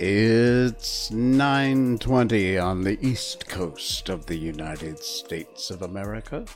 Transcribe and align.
It's 0.00 1.10
9:20 1.10 2.56
on 2.56 2.82
the 2.82 3.04
east 3.04 3.48
coast 3.48 4.08
of 4.08 4.26
the 4.26 4.36
United 4.36 5.00
States 5.00 5.72
of 5.72 5.82
America. 5.82 6.46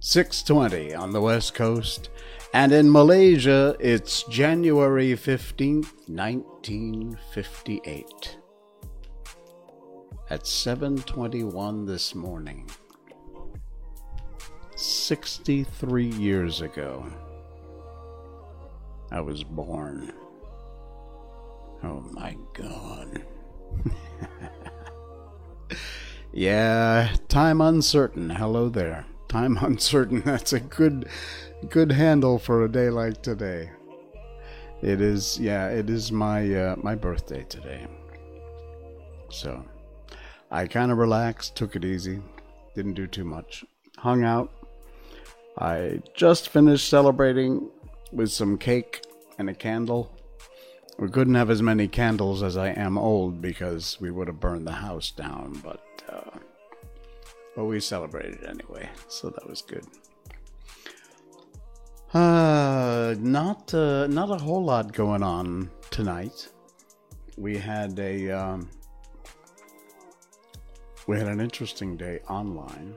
6:20 0.00 0.94
on 0.94 1.12
the 1.12 1.20
west 1.20 1.52
coast, 1.52 2.08
and 2.54 2.72
in 2.72 2.90
Malaysia 2.90 3.76
it's 3.78 4.22
January 4.30 5.14
15th, 5.14 5.92
1958. 6.08 8.38
At 10.30 10.46
7:21 10.46 11.84
this 11.84 12.14
morning, 12.14 12.70
63 14.74 16.06
years 16.06 16.62
ago, 16.62 17.04
I 19.10 19.20
was 19.20 19.44
born. 19.44 20.14
Oh 21.88 22.04
my 22.12 22.36
god. 22.52 23.24
yeah, 26.32 27.14
time 27.28 27.62
uncertain. 27.62 28.28
Hello 28.28 28.68
there. 28.68 29.06
Time 29.28 29.56
uncertain. 29.62 30.20
That's 30.20 30.52
a 30.52 30.60
good 30.60 31.08
good 31.70 31.90
handle 31.90 32.38
for 32.38 32.64
a 32.64 32.70
day 32.70 32.90
like 32.90 33.22
today. 33.22 33.70
It 34.82 35.00
is 35.00 35.38
yeah, 35.40 35.68
it 35.68 35.88
is 35.88 36.12
my 36.12 36.54
uh, 36.54 36.76
my 36.76 36.94
birthday 36.94 37.44
today. 37.44 37.86
So, 39.30 39.64
I 40.50 40.66
kind 40.66 40.92
of 40.92 40.98
relaxed, 40.98 41.56
took 41.56 41.74
it 41.74 41.86
easy, 41.86 42.20
didn't 42.74 42.94
do 42.94 43.06
too 43.06 43.24
much. 43.24 43.64
Hung 43.96 44.24
out. 44.24 44.52
I 45.56 46.02
just 46.14 46.50
finished 46.50 46.88
celebrating 46.88 47.70
with 48.12 48.30
some 48.30 48.58
cake 48.58 49.04
and 49.38 49.48
a 49.48 49.54
candle 49.54 50.17
we 50.98 51.08
couldn't 51.08 51.36
have 51.36 51.48
as 51.48 51.62
many 51.62 51.86
candles 51.86 52.42
as 52.42 52.56
I 52.56 52.70
am 52.70 52.98
old 52.98 53.40
because 53.40 54.00
we 54.00 54.10
would 54.10 54.26
have 54.26 54.40
burned 54.40 54.66
the 54.66 54.72
house 54.72 55.10
down, 55.12 55.60
but 55.62 55.80
uh, 56.08 56.38
but 57.54 57.64
we 57.64 57.80
celebrated 57.80 58.44
anyway, 58.44 58.88
so 59.06 59.30
that 59.30 59.48
was 59.48 59.62
good. 59.62 59.86
Uh, 62.12 63.14
not 63.20 63.72
uh, 63.72 64.06
not 64.08 64.30
a 64.30 64.42
whole 64.42 64.64
lot 64.64 64.92
going 64.92 65.22
on 65.22 65.70
tonight. 65.90 66.48
We 67.36 67.56
had 67.56 67.98
a 68.00 68.30
um, 68.30 68.68
we 71.06 71.16
had 71.16 71.28
an 71.28 71.40
interesting 71.40 71.96
day 71.96 72.20
online. 72.28 72.94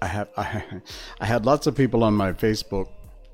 I 0.00 0.06
have 0.06 0.28
I, 0.36 0.64
I 1.20 1.26
had 1.26 1.44
lots 1.44 1.66
of 1.66 1.74
people 1.74 2.04
on 2.04 2.14
my 2.14 2.32
Facebook 2.32 2.88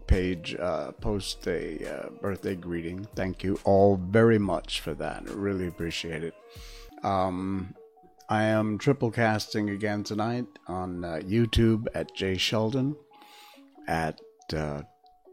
page 0.09 0.57
uh, 0.57 0.91
post 0.93 1.47
a 1.47 1.87
uh, 1.87 2.09
birthday 2.21 2.57
greeting. 2.57 3.07
Thank 3.15 3.45
you 3.45 3.61
all 3.63 3.97
very 3.97 4.39
much 4.39 4.81
for 4.81 4.95
that. 4.95 5.23
I 5.29 5.33
really 5.33 5.69
appreciate 5.69 6.25
it. 6.25 6.35
Um, 7.05 7.75
I 8.29 8.43
am 8.45 8.79
triple 8.79 9.11
casting 9.11 9.71
again 9.71 10.03
tonight 10.03 10.47
on 10.67 11.05
uh, 11.05 11.21
YouTube 11.23 11.87
at 11.95 12.15
Jay 12.15 12.37
Sheldon, 12.37 12.97
at 13.87 14.21
uh, 14.53 14.83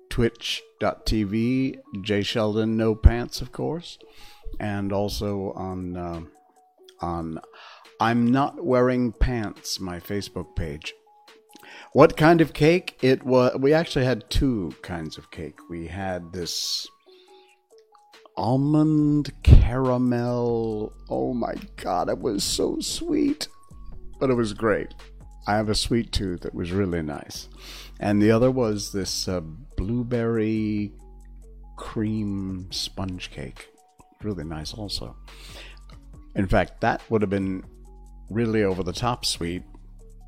twitch.tv, 0.10 1.80
Jay 2.02 2.22
Sheldon 2.22 2.78
No 2.78 2.96
Pants, 2.96 3.42
of 3.42 3.52
course, 3.52 3.98
and 4.60 4.94
also 4.94 5.52
on 5.54 5.98
uh, 5.98 6.22
on 7.02 7.40
I'm 8.00 8.28
Not 8.28 8.64
Wearing 8.64 9.14
Pants, 9.14 9.80
my 9.80 10.00
Facebook 10.00 10.56
page. 10.56 10.94
What 11.96 12.18
kind 12.18 12.42
of 12.42 12.52
cake? 12.52 12.98
It 13.02 13.24
was. 13.24 13.56
We 13.58 13.72
actually 13.72 14.04
had 14.04 14.30
two 14.30 14.74
kinds 14.82 15.18
of 15.18 15.32
cake. 15.32 15.58
We 15.70 15.88
had 15.88 16.34
this 16.34 16.86
almond 18.36 19.32
caramel. 19.44 20.92
Oh 21.10 21.34
my 21.34 21.54
god, 21.78 22.10
it 22.10 22.20
was 22.20 22.44
so 22.44 22.82
sweet, 22.82 23.48
but 24.20 24.30
it 24.30 24.34
was 24.34 24.52
great. 24.52 24.94
I 25.48 25.56
have 25.56 25.70
a 25.70 25.74
sweet 25.74 26.12
tooth 26.12 26.42
that 26.42 26.54
was 26.54 26.74
really 26.74 27.02
nice, 27.02 27.48
and 28.02 28.22
the 28.22 28.30
other 28.30 28.52
was 28.52 28.92
this 28.92 29.30
uh, 29.30 29.40
blueberry 29.78 30.92
cream 31.78 32.68
sponge 32.72 33.32
cake. 33.32 33.70
Really 34.22 34.44
nice, 34.44 34.74
also. 34.74 35.16
In 36.36 36.46
fact, 36.46 36.82
that 36.82 37.02
would 37.10 37.22
have 37.22 37.30
been 37.30 37.64
really 38.30 38.66
over 38.66 38.84
the 38.84 38.92
top 38.92 39.24
sweet, 39.24 39.64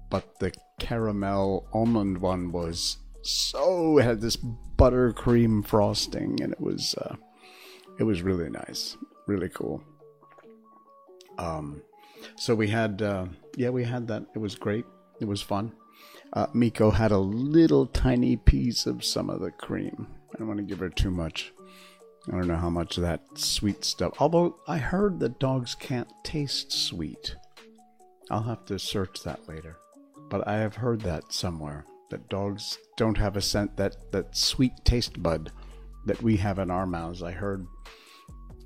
but 0.10 0.40
the 0.40 0.54
caramel 0.80 1.68
almond 1.74 2.20
one 2.20 2.52
was 2.52 2.98
so 3.22 3.98
had 3.98 4.22
this 4.22 4.38
buttercream 4.38 5.66
frosting 5.66 6.42
and 6.42 6.54
it 6.54 6.62
was 6.62 6.96
uh, 7.02 7.16
it 8.00 8.04
was 8.04 8.22
really 8.22 8.50
nice 8.50 8.96
really 9.28 9.50
cool. 9.50 9.84
Um 11.38 11.82
so 12.36 12.56
we 12.56 12.68
had 12.68 13.02
uh, 13.02 13.28
yeah 13.56 13.70
we 13.70 13.84
had 13.84 14.08
that. 14.08 14.26
It 14.34 14.40
was 14.40 14.56
great. 14.56 14.86
It 15.20 15.26
was 15.26 15.42
fun. 15.42 15.74
Uh, 16.34 16.48
miko 16.54 16.92
had 16.92 17.12
a 17.12 17.18
little 17.18 17.86
tiny 17.88 18.36
piece 18.36 18.86
of 18.86 19.04
some 19.04 19.30
of 19.30 19.40
the 19.40 19.52
cream. 19.52 20.08
I 20.34 20.38
don't 20.38 20.48
want 20.48 20.60
to 20.60 20.66
give 20.66 20.80
her 20.80 20.90
too 20.90 21.12
much. 21.12 21.54
I 22.28 22.32
don't 22.32 22.48
know 22.48 22.58
how 22.58 22.70
much 22.70 22.98
of 22.98 23.04
that 23.04 23.22
sweet 23.36 23.86
stuff 23.86 24.12
although 24.20 24.58
i 24.68 24.78
heard 24.78 25.22
that 25.22 25.40
dogs 25.40 25.76
can't 25.76 26.10
taste 26.24 26.72
sweet. 26.72 27.36
I'll 28.30 28.44
have 28.44 28.66
to 28.66 28.78
search 28.80 29.24
that 29.24 29.48
later 29.48 29.78
but 30.30 30.48
I 30.48 30.58
have 30.58 30.76
heard 30.76 31.02
that 31.02 31.32
somewhere 31.32 31.86
that 32.10 32.30
dogs 32.30 32.78
don't 32.96 33.18
have 33.18 33.36
a 33.36 33.42
scent 33.42 33.76
that 33.78 34.12
that 34.12 34.36
sweet 34.36 34.74
taste 34.84 35.22
bud 35.22 35.52
that 36.06 36.22
we 36.22 36.38
have 36.38 36.60
in 36.60 36.72
our 36.72 36.88
mouths. 36.88 37.22
I 37.22 37.32
heard 37.32 37.68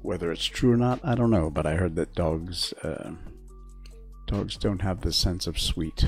whether 0.02 0.32
it's 0.32 0.46
true 0.46 0.72
or 0.72 0.78
not, 0.78 1.00
I 1.04 1.16
don't 1.16 1.32
know, 1.32 1.50
but 1.50 1.66
I 1.66 1.76
heard 1.76 1.96
that 1.96 2.14
dogs 2.16 2.74
uh, 2.84 3.12
dogs 4.28 4.58
don't 4.58 4.82
have 4.82 5.02
the 5.02 5.14
sense 5.14 5.48
of 5.48 5.60
sweet. 5.60 6.06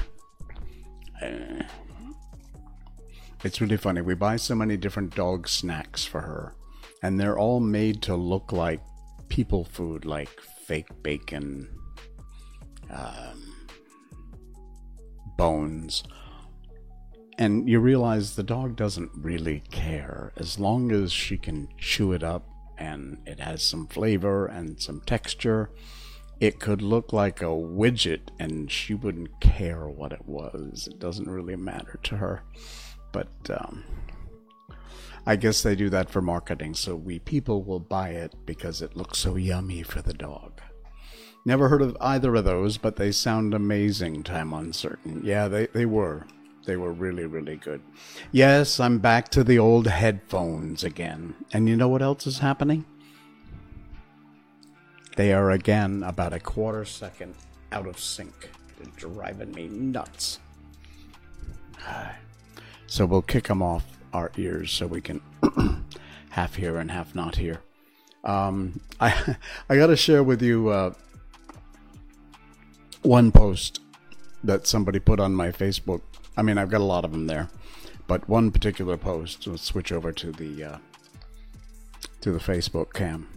Uh, 1.21 1.63
it's 3.43 3.59
really 3.59 3.77
funny. 3.77 4.01
We 4.01 4.15
buy 4.15 4.37
so 4.37 4.55
many 4.55 4.77
different 4.77 5.15
dog 5.15 5.47
snacks 5.47 6.05
for 6.05 6.21
her, 6.21 6.55
and 7.01 7.19
they're 7.19 7.37
all 7.37 7.59
made 7.59 8.01
to 8.03 8.15
look 8.15 8.51
like 8.51 8.79
people 9.27 9.65
food, 9.65 10.05
like 10.05 10.29
fake 10.65 10.87
bacon. 11.03 11.67
Um, 12.89 13.42
bones. 15.37 16.03
And 17.37 17.67
you 17.67 17.79
realize 17.79 18.35
the 18.35 18.43
dog 18.43 18.75
doesn't 18.75 19.11
really 19.15 19.63
care 19.71 20.31
as 20.37 20.59
long 20.59 20.91
as 20.91 21.11
she 21.11 21.37
can 21.37 21.67
chew 21.77 22.11
it 22.11 22.23
up 22.23 22.47
and 22.77 23.17
it 23.25 23.39
has 23.39 23.63
some 23.63 23.87
flavor 23.87 24.45
and 24.45 24.79
some 24.81 25.01
texture. 25.01 25.71
It 26.39 26.59
could 26.59 26.81
look 26.81 27.13
like 27.13 27.41
a 27.41 27.45
widget 27.45 28.29
and 28.39 28.71
she 28.71 28.93
wouldn't 28.93 29.39
care 29.39 29.87
what 29.87 30.11
it 30.11 30.25
was. 30.25 30.87
It 30.91 30.99
doesn't 30.99 31.29
really 31.29 31.55
matter 31.55 31.99
to 32.03 32.17
her. 32.17 32.43
But 33.11 33.29
um, 33.49 33.83
I 35.25 35.37
guess 35.37 35.61
they 35.61 35.75
do 35.75 35.89
that 35.89 36.09
for 36.09 36.21
marketing, 36.21 36.73
so 36.73 36.95
we 36.95 37.19
people 37.19 37.63
will 37.63 37.79
buy 37.79 38.09
it 38.09 38.33
because 38.45 38.81
it 38.81 38.97
looks 38.97 39.19
so 39.19 39.37
yummy 39.37 39.81
for 39.83 40.01
the 40.01 40.13
dog. 40.13 40.59
Never 41.45 41.69
heard 41.69 41.81
of 41.81 41.97
either 41.99 42.35
of 42.35 42.45
those, 42.45 42.77
but 42.77 42.95
they 42.95 43.11
sound 43.11 43.53
amazing, 43.53 44.23
Time 44.23 44.53
Uncertain. 44.53 45.21
Yeah, 45.23 45.47
they, 45.47 45.67
they 45.67 45.85
were. 45.85 46.25
They 46.65 46.77
were 46.77 46.93
really, 46.93 47.25
really 47.25 47.57
good. 47.57 47.81
Yes, 48.31 48.79
I'm 48.79 48.99
back 48.99 49.27
to 49.29 49.43
the 49.43 49.59
old 49.59 49.87
headphones 49.87 50.83
again. 50.83 51.35
And 51.51 51.67
you 51.67 51.75
know 51.75 51.89
what 51.89 52.01
else 52.01 52.25
is 52.25 52.39
happening? 52.39 52.85
They 55.17 55.33
are 55.33 55.51
again 55.51 56.01
about 56.03 56.31
a 56.33 56.39
quarter 56.39 56.85
second 56.85 57.35
out 57.71 57.87
of 57.87 57.99
sync. 57.99 58.49
They're 58.77 58.91
driving 58.95 59.51
me 59.51 59.67
nuts. 59.67 60.39
So 62.85 63.07
we'll 63.07 63.23
kick 63.23 63.47
them 63.47 63.63
off 63.63 63.97
our 64.13 64.31
ears 64.37 64.71
so 64.71 64.85
we 64.85 65.01
can 65.01 65.19
half 66.29 66.53
hear 66.53 66.77
and 66.77 66.91
half 66.91 67.15
not 67.15 67.37
hear. 67.37 67.61
Um, 68.23 68.81
I 68.99 69.35
I 69.67 69.77
got 69.77 69.87
to 69.87 69.95
share 69.95 70.21
with 70.21 70.43
you 70.43 70.69
uh, 70.69 70.93
one 73.03 73.31
post 73.31 73.81
that 74.43 74.65
somebody 74.65 74.99
put 74.99 75.19
on 75.19 75.35
my 75.35 75.51
Facebook. 75.51 76.01
I 76.35 76.41
mean, 76.41 76.57
I've 76.57 76.69
got 76.69 76.81
a 76.81 76.85
lot 76.85 77.05
of 77.05 77.11
them 77.11 77.27
there, 77.27 77.49
but 78.07 78.27
one 78.27 78.51
particular 78.51 78.97
post. 78.97 79.45
Let's 79.45 79.63
switch 79.63 79.91
over 79.91 80.11
to 80.11 80.31
the 80.31 80.63
uh, 80.63 80.77
to 82.21 82.31
the 82.31 82.39
Facebook 82.39 82.93
cam. 82.93 83.27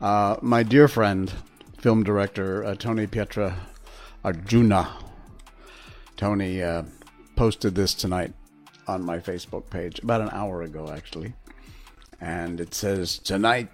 Uh, 0.00 0.36
my 0.42 0.62
dear 0.62 0.88
friend, 0.88 1.32
film 1.78 2.02
director 2.02 2.64
uh, 2.64 2.74
Tony 2.74 3.06
Pietra 3.06 3.56
Arjuna. 4.24 4.96
Tony 6.16 6.62
uh, 6.62 6.82
posted 7.36 7.74
this 7.74 7.94
tonight 7.94 8.32
on 8.88 9.02
my 9.02 9.18
Facebook 9.18 9.68
page 9.68 9.98
about 10.00 10.20
an 10.20 10.30
hour 10.32 10.62
ago, 10.62 10.90
actually, 10.90 11.34
and 12.20 12.60
it 12.60 12.74
says, 12.74 13.18
"Tonight 13.18 13.68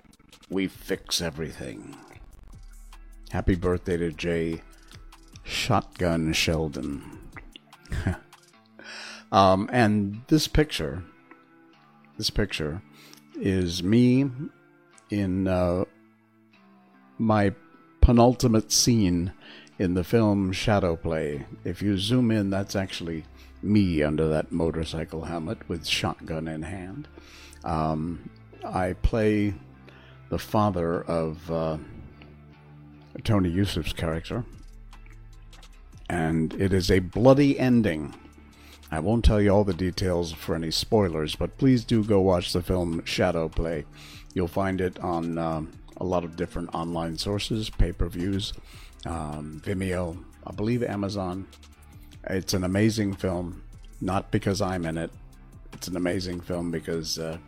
we 0.50 0.67
fix 0.67 1.20
everything." 1.20 1.96
Happy 3.31 3.55
birthday 3.55 3.96
to 3.96 4.12
Jay 4.12 4.61
Shotgun 5.42 6.32
Sheldon. 6.32 7.02
um, 9.32 9.68
and 9.72 10.22
this 10.28 10.48
picture, 10.48 11.02
this 12.16 12.30
picture 12.30 12.82
is 13.34 13.82
me 13.82 14.30
in 15.10 15.48
uh, 15.48 15.84
my 17.18 17.52
penultimate 18.00 18.72
scene 18.72 19.32
in 19.78 19.94
the 19.94 20.04
film 20.04 20.52
Shadow 20.52 20.96
Play. 20.96 21.46
If 21.64 21.82
you 21.82 21.96
zoom 21.98 22.30
in, 22.30 22.50
that's 22.50 22.76
actually 22.76 23.24
me 23.62 24.02
under 24.02 24.28
that 24.28 24.52
motorcycle 24.52 25.24
helmet 25.24 25.68
with 25.68 25.86
shotgun 25.86 26.48
in 26.48 26.62
hand. 26.62 27.08
Um, 27.64 28.28
I 28.64 28.94
play 28.94 29.54
the 30.28 30.38
father 30.38 31.02
of 31.02 31.50
uh, 31.50 31.78
Tony 33.24 33.50
Yusuf's 33.50 33.92
character, 33.92 34.44
and 36.12 36.52
it 36.60 36.74
is 36.74 36.90
a 36.90 36.98
bloody 36.98 37.58
ending. 37.58 38.14
I 38.90 39.00
won't 39.00 39.24
tell 39.24 39.40
you 39.40 39.48
all 39.48 39.64
the 39.64 39.72
details 39.72 40.30
for 40.30 40.54
any 40.54 40.70
spoilers, 40.70 41.34
but 41.34 41.56
please 41.56 41.84
do 41.84 42.04
go 42.04 42.20
watch 42.20 42.52
the 42.52 42.60
film 42.60 43.02
Shadow 43.06 43.48
Play. 43.48 43.86
You'll 44.34 44.46
find 44.46 44.82
it 44.82 44.98
on 44.98 45.38
um, 45.38 45.72
a 45.96 46.04
lot 46.04 46.22
of 46.22 46.36
different 46.36 46.74
online 46.74 47.16
sources, 47.16 47.70
pay 47.70 47.92
per 47.92 48.08
views, 48.08 48.52
um, 49.06 49.62
Vimeo, 49.64 50.22
I 50.46 50.52
believe 50.52 50.82
Amazon. 50.82 51.48
It's 52.28 52.52
an 52.52 52.64
amazing 52.64 53.14
film, 53.14 53.62
not 54.02 54.30
because 54.30 54.60
I'm 54.60 54.84
in 54.84 54.98
it. 54.98 55.10
It's 55.72 55.88
an 55.88 55.96
amazing 55.96 56.42
film 56.42 56.70
because 56.70 57.18
uh, 57.18 57.38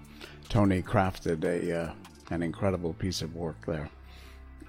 Tony 0.49 0.81
crafted 0.81 1.45
a 1.45 1.83
uh, 1.83 1.93
an 2.31 2.43
incredible 2.43 2.95
piece 2.95 3.21
of 3.21 3.37
work 3.37 3.67
there. 3.67 3.91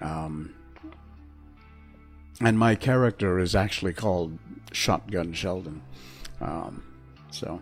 Um, 0.01 0.53
and 2.41 2.59
my 2.59 2.75
character 2.75 3.39
is 3.39 3.55
actually 3.55 3.93
called 3.93 4.37
Shotgun 4.71 5.33
Sheldon. 5.33 5.81
Um, 6.41 6.83
so 7.31 7.61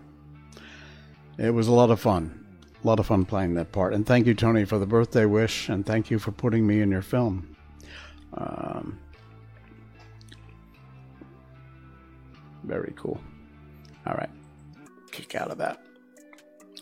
it 1.37 1.51
was 1.51 1.67
a 1.67 1.73
lot 1.73 1.91
of 1.91 1.99
fun. 1.99 2.39
A 2.83 2.87
lot 2.87 2.99
of 2.99 3.05
fun 3.05 3.25
playing 3.25 3.53
that 3.53 3.71
part. 3.71 3.93
And 3.93 4.05
thank 4.05 4.27
you, 4.27 4.33
Tony, 4.33 4.65
for 4.65 4.77
the 4.77 4.85
birthday 4.85 5.25
wish, 5.25 5.69
and 5.69 5.85
thank 5.85 6.11
you 6.11 6.19
for 6.19 6.31
putting 6.31 6.67
me 6.67 6.81
in 6.81 6.91
your 6.91 7.01
film. 7.01 7.55
Um, 8.33 8.99
very 12.63 12.93
cool. 12.95 13.21
All 14.05 14.15
right. 14.15 14.29
Kick 15.11 15.35
out 15.35 15.51
of 15.51 15.57
that. 15.59 15.81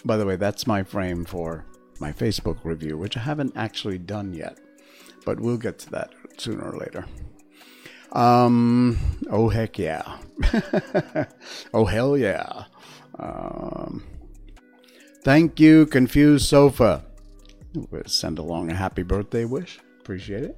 By 0.03 0.17
the 0.17 0.25
way, 0.25 0.37
that's 0.37 0.65
my 0.65 0.81
frame 0.81 1.25
for 1.25 1.65
my 1.99 2.11
Facebook 2.11 2.57
review, 2.63 2.97
which 2.97 3.15
I 3.15 3.19
haven't 3.19 3.53
actually 3.55 3.99
done 3.99 4.33
yet, 4.33 4.57
but 5.25 5.39
we'll 5.39 5.57
get 5.57 5.77
to 5.79 5.91
that 5.91 6.13
sooner 6.37 6.63
or 6.63 6.77
later. 6.77 7.05
Um, 8.11 8.97
oh 9.29 9.49
heck 9.49 9.79
yeah. 9.79 10.17
oh 11.73 11.85
hell 11.85 12.17
yeah. 12.17 12.65
Um, 13.17 14.03
thank 15.23 15.59
you, 15.59 15.85
Confused 15.85 16.47
Sofa. 16.47 17.05
We'll 17.73 18.03
send 18.05 18.37
along 18.39 18.71
a 18.71 18.75
happy 18.75 19.03
birthday 19.03 19.45
wish. 19.45 19.79
Appreciate 19.99 20.43
it. 20.43 20.57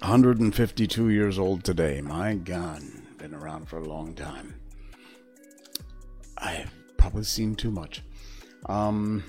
152 0.00 1.08
years 1.08 1.38
old 1.38 1.64
today. 1.64 2.00
My 2.00 2.34
God, 2.34 2.82
been 3.18 3.34
around 3.34 3.68
for 3.68 3.78
a 3.78 3.84
long 3.84 4.14
time. 4.14 4.54
I've 6.38 6.70
probably 6.96 7.24
seen 7.24 7.56
too 7.56 7.70
much. 7.70 8.02
Um, 8.66 9.24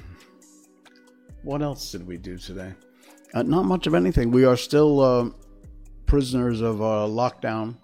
what 1.44 1.62
else 1.62 1.92
did 1.92 2.06
we 2.06 2.18
do 2.18 2.38
today? 2.38 2.74
Uh, 3.34 3.44
not 3.44 3.66
much 3.66 3.88
of 3.88 3.94
anything. 3.94 4.32
We 4.32 4.46
are 4.46 4.58
still 4.58 5.02
uh, 5.02 5.30
prisoners 6.06 6.62
of 6.62 6.82
uh, 6.82 7.08
lockdown. 7.08 7.76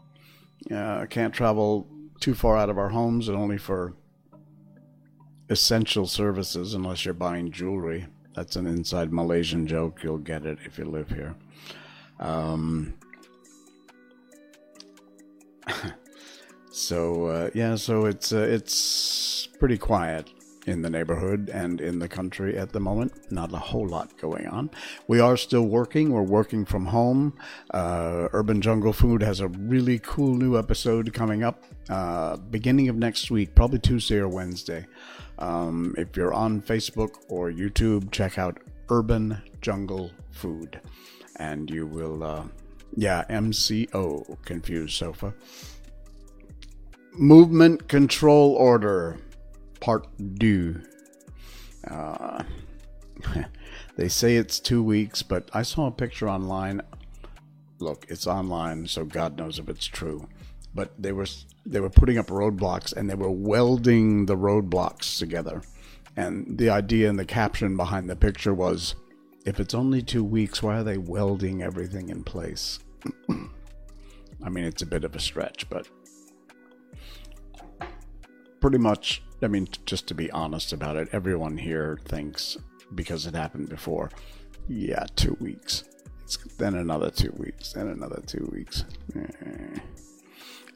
Uh, 0.73 1.05
can't 1.07 1.33
travel 1.33 1.87
too 2.19 2.33
far 2.33 2.57
out 2.57 2.69
of 2.69 2.77
our 2.77 2.89
homes, 2.89 3.27
and 3.27 3.37
only 3.37 3.57
for 3.57 3.93
essential 5.49 6.07
services, 6.07 6.73
unless 6.73 7.03
you're 7.03 7.13
buying 7.13 7.51
jewelry. 7.51 8.07
That's 8.35 8.55
an 8.55 8.65
inside 8.65 9.11
Malaysian 9.11 9.67
joke. 9.67 10.01
You'll 10.01 10.17
get 10.17 10.45
it 10.45 10.57
if 10.65 10.77
you 10.77 10.85
live 10.85 11.09
here. 11.09 11.35
Um, 12.19 12.93
so 16.71 17.25
uh, 17.25 17.49
yeah, 17.53 17.75
so 17.75 18.05
it's 18.05 18.31
uh, 18.31 18.47
it's 18.49 19.47
pretty 19.59 19.77
quiet 19.77 20.29
in 20.65 20.81
the 20.81 20.89
neighborhood 20.89 21.49
and 21.53 21.81
in 21.81 21.99
the 21.99 22.07
country 22.07 22.57
at 22.57 22.71
the 22.71 22.79
moment. 22.79 23.31
Not 23.31 23.53
a 23.53 23.57
whole 23.57 23.87
lot 23.87 24.17
going 24.17 24.47
on. 24.47 24.69
We 25.07 25.19
are 25.19 25.37
still 25.37 25.63
working. 25.63 26.11
We're 26.11 26.21
working 26.23 26.65
from 26.65 26.85
home. 26.85 27.33
Uh, 27.71 28.29
Urban 28.33 28.61
Jungle 28.61 28.93
Food 28.93 29.21
has 29.21 29.39
a 29.39 29.47
really 29.47 29.99
cool 29.99 30.35
new 30.35 30.57
episode 30.57 31.13
coming 31.13 31.43
up 31.43 31.63
uh, 31.89 32.37
beginning 32.37 32.89
of 32.89 32.95
next 32.95 33.29
week, 33.29 33.55
probably 33.55 33.79
Tuesday 33.79 34.17
or 34.17 34.27
Wednesday. 34.27 34.85
Um, 35.39 35.93
if 35.97 36.15
you're 36.15 36.33
on 36.33 36.61
Facebook 36.61 37.15
or 37.27 37.51
YouTube, 37.51 38.11
check 38.11 38.37
out 38.37 38.59
Urban 38.89 39.41
Jungle 39.61 40.11
Food, 40.31 40.79
and 41.37 41.69
you 41.69 41.85
will. 41.85 42.23
Uh, 42.23 42.43
yeah, 42.95 43.23
MCO, 43.29 44.37
confused 44.45 44.95
sofa. 44.95 45.33
Movement 47.13 47.87
Control 47.87 48.51
Order 48.51 49.17
part 49.83 50.07
due. 50.39 50.81
Uh, 51.85 52.41
they 53.97 54.07
say 54.07 54.37
it's 54.37 54.57
two 54.61 54.81
weeks, 54.81 55.21
but 55.21 55.49
I 55.53 55.63
saw 55.63 55.87
a 55.87 55.91
picture 55.91 56.29
online. 56.29 56.81
Look, 57.79 58.05
it's 58.07 58.25
online, 58.25 58.87
so 58.87 59.03
God 59.03 59.37
knows 59.37 59.59
if 59.59 59.67
it's 59.67 59.85
true. 59.85 60.29
But 60.73 60.93
they 60.97 61.11
were 61.11 61.27
they 61.65 61.81
were 61.81 61.89
putting 61.89 62.17
up 62.17 62.27
roadblocks 62.27 62.95
and 62.95 63.09
they 63.09 63.15
were 63.15 63.29
welding 63.29 64.25
the 64.25 64.37
roadblocks 64.37 65.19
together. 65.19 65.61
And 66.15 66.57
the 66.57 66.69
idea 66.69 67.09
and 67.09 67.19
the 67.19 67.25
caption 67.25 67.75
behind 67.75 68.09
the 68.09 68.15
picture 68.15 68.53
was, 68.53 68.95
if 69.45 69.59
it's 69.59 69.73
only 69.73 70.01
two 70.01 70.23
weeks, 70.23 70.63
why 70.63 70.77
are 70.77 70.83
they 70.83 70.97
welding 70.97 71.61
everything 71.61 72.07
in 72.09 72.23
place? 72.23 72.79
I 73.29 74.49
mean, 74.49 74.63
it's 74.63 74.81
a 74.81 74.85
bit 74.85 75.03
of 75.03 75.15
a 75.15 75.19
stretch, 75.19 75.69
but 75.69 75.87
pretty 78.61 78.77
much 78.77 79.21
I 79.43 79.47
mean, 79.47 79.67
just 79.85 80.07
to 80.07 80.13
be 80.13 80.31
honest 80.31 80.73
about 80.73 80.95
it, 80.95 81.09
everyone 81.11 81.57
here 81.57 81.99
thinks 82.05 82.57
because 82.95 83.25
it 83.25 83.35
happened 83.35 83.69
before, 83.69 84.09
yeah, 84.67 85.05
two 85.15 85.37
weeks. 85.39 85.83
It's 86.23 86.37
then 86.57 86.75
another 86.75 87.09
two 87.09 87.33
weeks, 87.37 87.73
then 87.73 87.87
another 87.87 88.21
two 88.25 88.49
weeks. 88.51 88.85
Eh. 89.15 89.79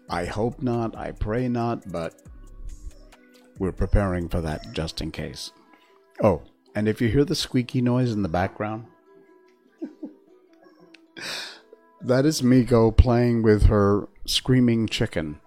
I 0.09 0.25
hope 0.25 0.61
not, 0.61 0.95
I 0.95 1.11
pray 1.11 1.47
not, 1.47 1.91
but 1.91 2.21
we're 3.59 3.71
preparing 3.71 4.29
for 4.29 4.41
that 4.41 4.71
just 4.71 5.01
in 5.01 5.11
case. 5.11 5.51
Oh, 6.21 6.41
and 6.75 6.87
if 6.87 7.01
you 7.01 7.09
hear 7.09 7.25
the 7.25 7.35
squeaky 7.35 7.81
noise 7.81 8.11
in 8.11 8.21
the 8.21 8.29
background, 8.29 8.85
that 12.01 12.25
is 12.25 12.43
Miko 12.43 12.91
playing 12.91 13.43
with 13.43 13.63
her 13.63 14.07
screaming 14.25 14.87
chicken. 14.87 15.39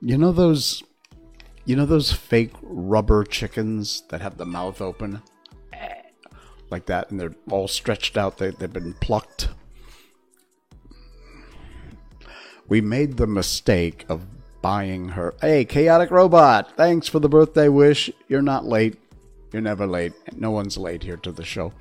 You 0.00 0.18
know 0.18 0.32
those 0.32 0.82
you 1.64 1.76
know 1.76 1.86
those 1.86 2.12
fake 2.12 2.52
rubber 2.62 3.24
chickens 3.24 4.02
that 4.08 4.20
have 4.20 4.36
the 4.36 4.46
mouth 4.46 4.80
open? 4.80 5.22
Like 6.70 6.86
that, 6.86 7.10
and 7.10 7.20
they're 7.20 7.34
all 7.50 7.68
stretched 7.68 8.16
out. 8.16 8.38
They, 8.38 8.50
they've 8.50 8.72
been 8.72 8.94
plucked. 8.94 9.48
We 12.66 12.80
made 12.80 13.18
the 13.18 13.26
mistake 13.26 14.06
of 14.08 14.26
buying 14.62 15.10
her. 15.10 15.34
Hey, 15.40 15.66
Chaotic 15.66 16.10
Robot, 16.10 16.74
thanks 16.76 17.08
for 17.08 17.18
the 17.18 17.28
birthday 17.28 17.68
wish. 17.68 18.10
You're 18.28 18.40
not 18.40 18.64
late. 18.64 18.98
You're 19.52 19.60
never 19.60 19.86
late. 19.86 20.14
No 20.34 20.50
one's 20.50 20.78
late 20.78 21.02
here 21.02 21.18
to 21.18 21.32
the 21.32 21.44
show 21.44 21.74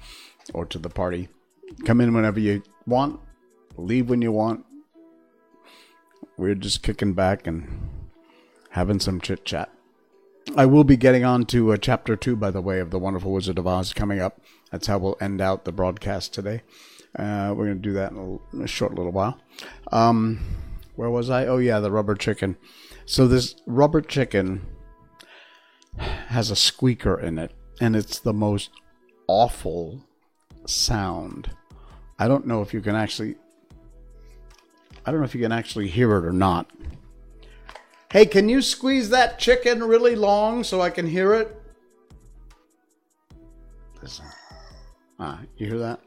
or 0.53 0.65
to 0.65 0.77
the 0.77 0.89
party. 0.89 1.29
Come 1.85 2.01
in 2.01 2.13
whenever 2.13 2.39
you 2.39 2.63
want, 2.85 3.21
leave 3.77 4.09
when 4.09 4.21
you 4.21 4.33
want. 4.33 4.65
We're 6.35 6.55
just 6.55 6.83
kicking 6.83 7.13
back 7.13 7.47
and 7.47 7.89
having 8.72 9.00
some 9.00 9.22
chit 9.22 9.46
chat. 9.46 9.70
I 10.56 10.66
will 10.66 10.84
be 10.84 10.98
getting 10.98 11.24
on 11.24 11.46
to 11.48 11.72
uh, 11.72 11.78
chapter 11.78 12.16
two, 12.16 12.36
by 12.36 12.51
the 12.51 12.62
way, 12.62 12.80
of 12.80 12.90
The 12.90 13.00
Wonderful 13.00 13.32
Wizard 13.32 13.60
of 13.60 13.68
Oz 13.68 13.94
coming 13.94 14.20
up. 14.20 14.42
That's 14.72 14.88
how 14.88 14.98
we'll 14.98 15.18
end 15.22 15.40
out 15.40 15.66
the 15.66 15.72
broadcast 15.72 16.34
today. 16.34 16.63
Uh, 17.18 17.54
we're 17.56 17.66
going 17.66 17.82
to 17.82 17.90
do 17.90 17.94
that 17.94 18.12
in 18.12 18.18
a, 18.18 18.56
in 18.56 18.63
a, 18.63 18.68
short 18.68 18.96
little 18.96 19.12
while. 19.12 19.40
Um, 19.92 20.40
where 20.96 21.10
was 21.10 21.30
I? 21.30 21.46
Oh, 21.46 21.58
yeah, 21.58 21.80
the 21.80 21.92
rubber 21.92 22.16
chicken. 22.16 22.58
So, 23.06 23.28
this 23.28 23.56
rubber 23.68 24.01
chicken 24.01 24.66
has 25.98 26.50
a 26.50 26.56
squeaker 26.56 27.20
in 27.20 27.38
it, 27.38 27.51
and 27.82 27.96
it's 27.96 28.20
the 28.20 28.34
most 28.34 28.72
awful 29.28 30.01
sound. 30.66 31.51
I 32.18 32.28
don't 32.28 32.48
know 32.48 32.62
if 32.62 32.74
you 32.74 32.82
can 32.82 32.96
actually. 32.96 33.36
I 35.06 35.12
don't 35.12 35.20
know 35.20 35.25
if 35.25 35.36
you 35.36 35.42
can 35.42 35.51
actually 35.51 35.88
hear 35.88 36.16
it 36.16 36.25
or 36.25 36.34
not. 36.34 36.70
Hey, 38.12 38.25
can 38.25 38.50
you 38.50 38.62
squeeze 38.62 39.10
that 39.10 39.39
chicken 39.39 39.82
really 39.82 40.15
long 40.15 40.65
so 40.65 40.82
I 40.82 40.89
can 40.89 41.08
hear 41.08 41.34
it? 41.34 41.56
Listen. 44.01 44.25
Ah, 45.18 45.39
you 45.58 45.68
hear 45.68 45.77
that? 45.77 46.01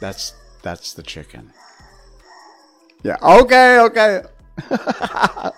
That's 0.00 0.34
that's 0.62 0.92
the 0.92 1.02
chicken. 1.02 1.50
Yeah. 3.02 3.16
Okay. 3.22 3.78
Okay. 3.78 4.22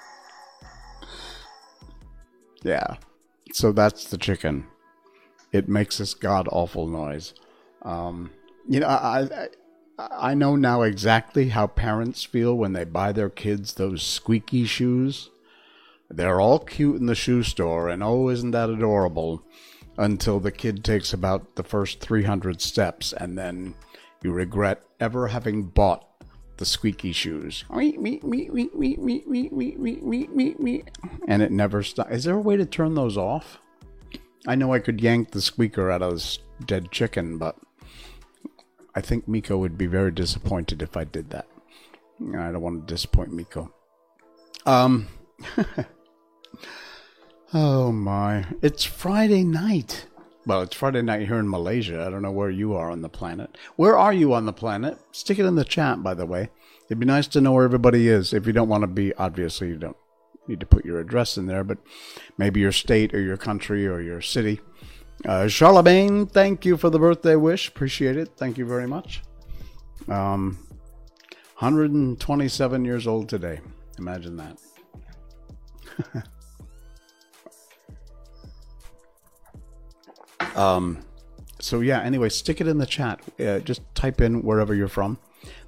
yeah. 2.62 2.94
So 3.52 3.72
that's 3.72 4.04
the 4.04 4.18
chicken. 4.18 4.66
It 5.50 5.68
makes 5.68 5.98
this 5.98 6.14
god 6.14 6.48
awful 6.52 6.86
noise. 6.86 7.34
Um, 7.82 8.30
you 8.68 8.78
know, 8.78 8.86
I, 8.86 9.22
I 9.22 9.48
I 9.98 10.34
know 10.34 10.54
now 10.54 10.82
exactly 10.82 11.48
how 11.48 11.66
parents 11.66 12.22
feel 12.22 12.56
when 12.56 12.72
they 12.72 12.84
buy 12.84 13.10
their 13.10 13.30
kids 13.30 13.74
those 13.74 14.04
squeaky 14.04 14.64
shoes. 14.64 15.30
They're 16.12 16.40
all 16.40 16.58
cute 16.58 17.00
in 17.00 17.06
the 17.06 17.14
shoe 17.14 17.42
store, 17.42 17.88
and 17.88 18.02
oh, 18.02 18.28
isn't 18.28 18.50
that 18.52 18.70
adorable? 18.70 19.42
Until 19.96 20.40
the 20.40 20.52
kid 20.52 20.84
takes 20.84 21.12
about 21.12 21.56
the 21.56 21.62
first 21.62 22.00
300 22.00 22.60
steps, 22.60 23.12
and 23.12 23.36
then 23.36 23.74
you 24.22 24.32
regret 24.32 24.82
ever 25.00 25.28
having 25.28 25.64
bought 25.64 26.06
the 26.56 26.64
squeaky 26.64 27.12
shoes. 27.12 27.64
And 31.26 31.42
it 31.42 31.50
never 31.50 31.82
stops. 31.82 32.10
Is 32.12 32.24
there 32.24 32.36
a 32.36 32.40
way 32.40 32.56
to 32.56 32.64
turn 32.64 32.94
those 32.94 33.16
off? 33.16 33.58
I 34.46 34.54
know 34.54 34.72
I 34.72 34.78
could 34.78 35.00
yank 35.00 35.30
the 35.30 35.40
squeaker 35.40 35.90
out 35.90 36.02
of 36.02 36.12
this 36.12 36.38
dead 36.64 36.90
chicken, 36.90 37.38
but 37.38 37.56
I 38.94 39.00
think 39.00 39.28
Miko 39.28 39.56
would 39.58 39.78
be 39.78 39.86
very 39.86 40.10
disappointed 40.10 40.82
if 40.82 40.96
I 40.96 41.04
did 41.04 41.30
that. 41.30 41.46
I 42.20 42.52
don't 42.52 42.60
want 42.60 42.86
to 42.86 42.94
disappoint 42.94 43.32
Miko. 43.32 43.72
Um. 44.66 45.08
Oh 47.54 47.92
my. 47.92 48.46
It's 48.62 48.84
Friday 48.84 49.44
night. 49.44 50.06
Well, 50.44 50.62
it's 50.62 50.74
Friday 50.74 51.02
night 51.02 51.28
here 51.28 51.38
in 51.38 51.48
Malaysia. 51.48 52.04
I 52.04 52.10
don't 52.10 52.22
know 52.22 52.32
where 52.32 52.50
you 52.50 52.74
are 52.74 52.90
on 52.90 53.02
the 53.02 53.08
planet. 53.08 53.56
Where 53.76 53.96
are 53.96 54.12
you 54.12 54.34
on 54.34 54.44
the 54.44 54.52
planet? 54.52 54.98
Stick 55.12 55.38
it 55.38 55.46
in 55.46 55.54
the 55.54 55.64
chat, 55.64 56.02
by 56.02 56.14
the 56.14 56.26
way. 56.26 56.50
It'd 56.86 56.98
be 56.98 57.06
nice 57.06 57.28
to 57.28 57.40
know 57.40 57.52
where 57.52 57.64
everybody 57.64 58.08
is. 58.08 58.32
If 58.32 58.46
you 58.46 58.52
don't 58.52 58.68
want 58.68 58.82
to 58.82 58.88
be, 58.88 59.14
obviously, 59.14 59.68
you 59.68 59.76
don't 59.76 59.96
need 60.48 60.60
to 60.60 60.66
put 60.66 60.84
your 60.84 60.98
address 60.98 61.38
in 61.38 61.46
there, 61.46 61.62
but 61.62 61.78
maybe 62.36 62.60
your 62.60 62.72
state 62.72 63.14
or 63.14 63.20
your 63.20 63.36
country 63.36 63.86
or 63.86 64.00
your 64.00 64.20
city. 64.20 64.60
Uh, 65.24 65.46
Charlemagne, 65.46 66.26
thank 66.26 66.64
you 66.64 66.76
for 66.76 66.90
the 66.90 66.98
birthday 66.98 67.36
wish. 67.36 67.68
Appreciate 67.68 68.16
it. 68.16 68.30
Thank 68.36 68.58
you 68.58 68.66
very 68.66 68.88
much. 68.88 69.22
Um, 70.08 70.58
127 71.58 72.84
years 72.84 73.06
old 73.06 73.28
today. 73.28 73.60
Imagine 73.98 74.36
that. 74.36 74.58
um, 80.56 81.04
so 81.60 81.80
yeah. 81.80 82.00
Anyway, 82.00 82.28
stick 82.28 82.60
it 82.60 82.68
in 82.68 82.78
the 82.78 82.86
chat. 82.86 83.20
Uh, 83.38 83.60
just 83.60 83.82
type 83.94 84.20
in 84.20 84.42
wherever 84.42 84.74
you're 84.74 84.88
from. 84.88 85.18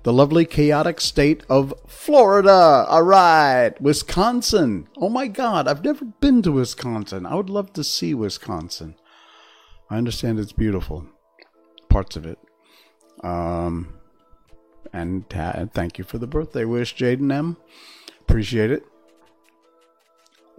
The 0.02 0.12
lovely 0.12 0.44
chaotic 0.44 1.00
state 1.00 1.42
of 1.48 1.74
Florida. 1.86 2.86
All 2.88 3.02
right, 3.02 3.72
Wisconsin. 3.80 4.88
Oh 4.96 5.08
my 5.08 5.26
God, 5.26 5.66
I've 5.66 5.84
never 5.84 6.04
been 6.04 6.42
to 6.42 6.52
Wisconsin. 6.52 7.26
I 7.26 7.34
would 7.34 7.50
love 7.50 7.72
to 7.74 7.84
see 7.84 8.14
Wisconsin. 8.14 8.96
I 9.90 9.96
understand 9.96 10.38
it's 10.38 10.52
beautiful, 10.52 11.06
parts 11.88 12.16
of 12.16 12.26
it. 12.26 12.38
Um, 13.22 13.94
and 14.92 15.24
uh, 15.34 15.66
thank 15.72 15.98
you 15.98 16.04
for 16.04 16.18
the 16.18 16.26
birthday 16.26 16.64
wish, 16.64 16.94
Jaden 16.94 17.32
M. 17.32 17.56
Appreciate 18.20 18.70
it. 18.70 18.84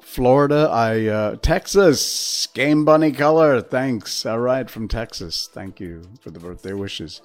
Florida, 0.06 0.70
I 0.72 1.08
uh, 1.08 1.36
Texas, 1.38 2.48
Game 2.54 2.86
Bunny 2.86 3.12
color. 3.12 3.60
Thanks. 3.60 4.24
All 4.26 4.40
right, 4.40 4.70
from 4.70 4.88
Texas. 4.88 5.50
Thank 5.52 5.80
you 5.80 6.04
for 6.22 6.30
the 6.30 6.40
birthday 6.40 6.74
wishes. 6.74 7.22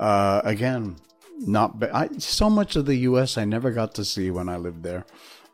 Uh, 0.00 0.40
again, 0.42 0.96
not 1.38 1.76
I, 1.92 2.08
so 2.16 2.48
much 2.48 2.76
of 2.76 2.86
the 2.86 2.96
U.S. 2.96 3.36
I 3.36 3.44
never 3.44 3.70
got 3.70 3.94
to 3.96 4.06
see 4.06 4.30
when 4.30 4.48
I 4.48 4.56
lived 4.56 4.82
there. 4.82 5.04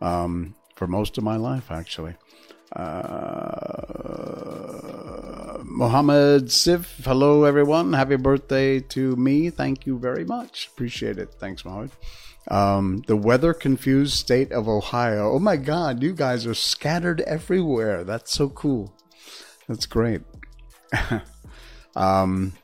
Um, 0.01 0.55
for 0.77 0.87
most 0.87 1.19
of 1.19 1.25
my 1.25 1.37
life, 1.37 1.73
actually. 1.73 2.15
Uh, 2.75 3.99
Mohammed 5.65 6.53
Sif, 6.53 7.01
hello 7.05 7.43
everyone. 7.45 7.93
Happy 7.95 8.15
birthday 8.17 8.79
to 8.79 9.17
me. 9.17 9.51
Thank 9.51 9.87
you 9.87 9.99
very 9.99 10.25
much. 10.25 10.69
Appreciate 10.73 11.19
it. 11.19 11.35
Thanks, 11.35 11.65
Mohammed. 11.65 11.91
Um, 12.51 13.03
the 13.07 13.17
weather 13.17 13.53
confused 13.53 14.15
state 14.15 14.53
of 14.53 14.69
Ohio. 14.69 15.33
Oh 15.33 15.39
my 15.39 15.57
God, 15.57 16.03
you 16.03 16.15
guys 16.15 16.47
are 16.47 16.55
scattered 16.55 17.21
everywhere. 17.23 18.05
That's 18.05 18.33
so 18.33 18.49
cool. 18.49 18.95
That's 19.69 19.85
great. 19.85 20.23
um, 21.97 22.55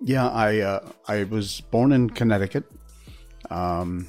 yeah, 0.00 0.28
I 0.28 0.58
uh, 0.60 0.88
I 1.08 1.24
was 1.24 1.60
born 1.60 1.92
in 1.92 2.10
Connecticut. 2.10 2.64
Um, 3.50 4.06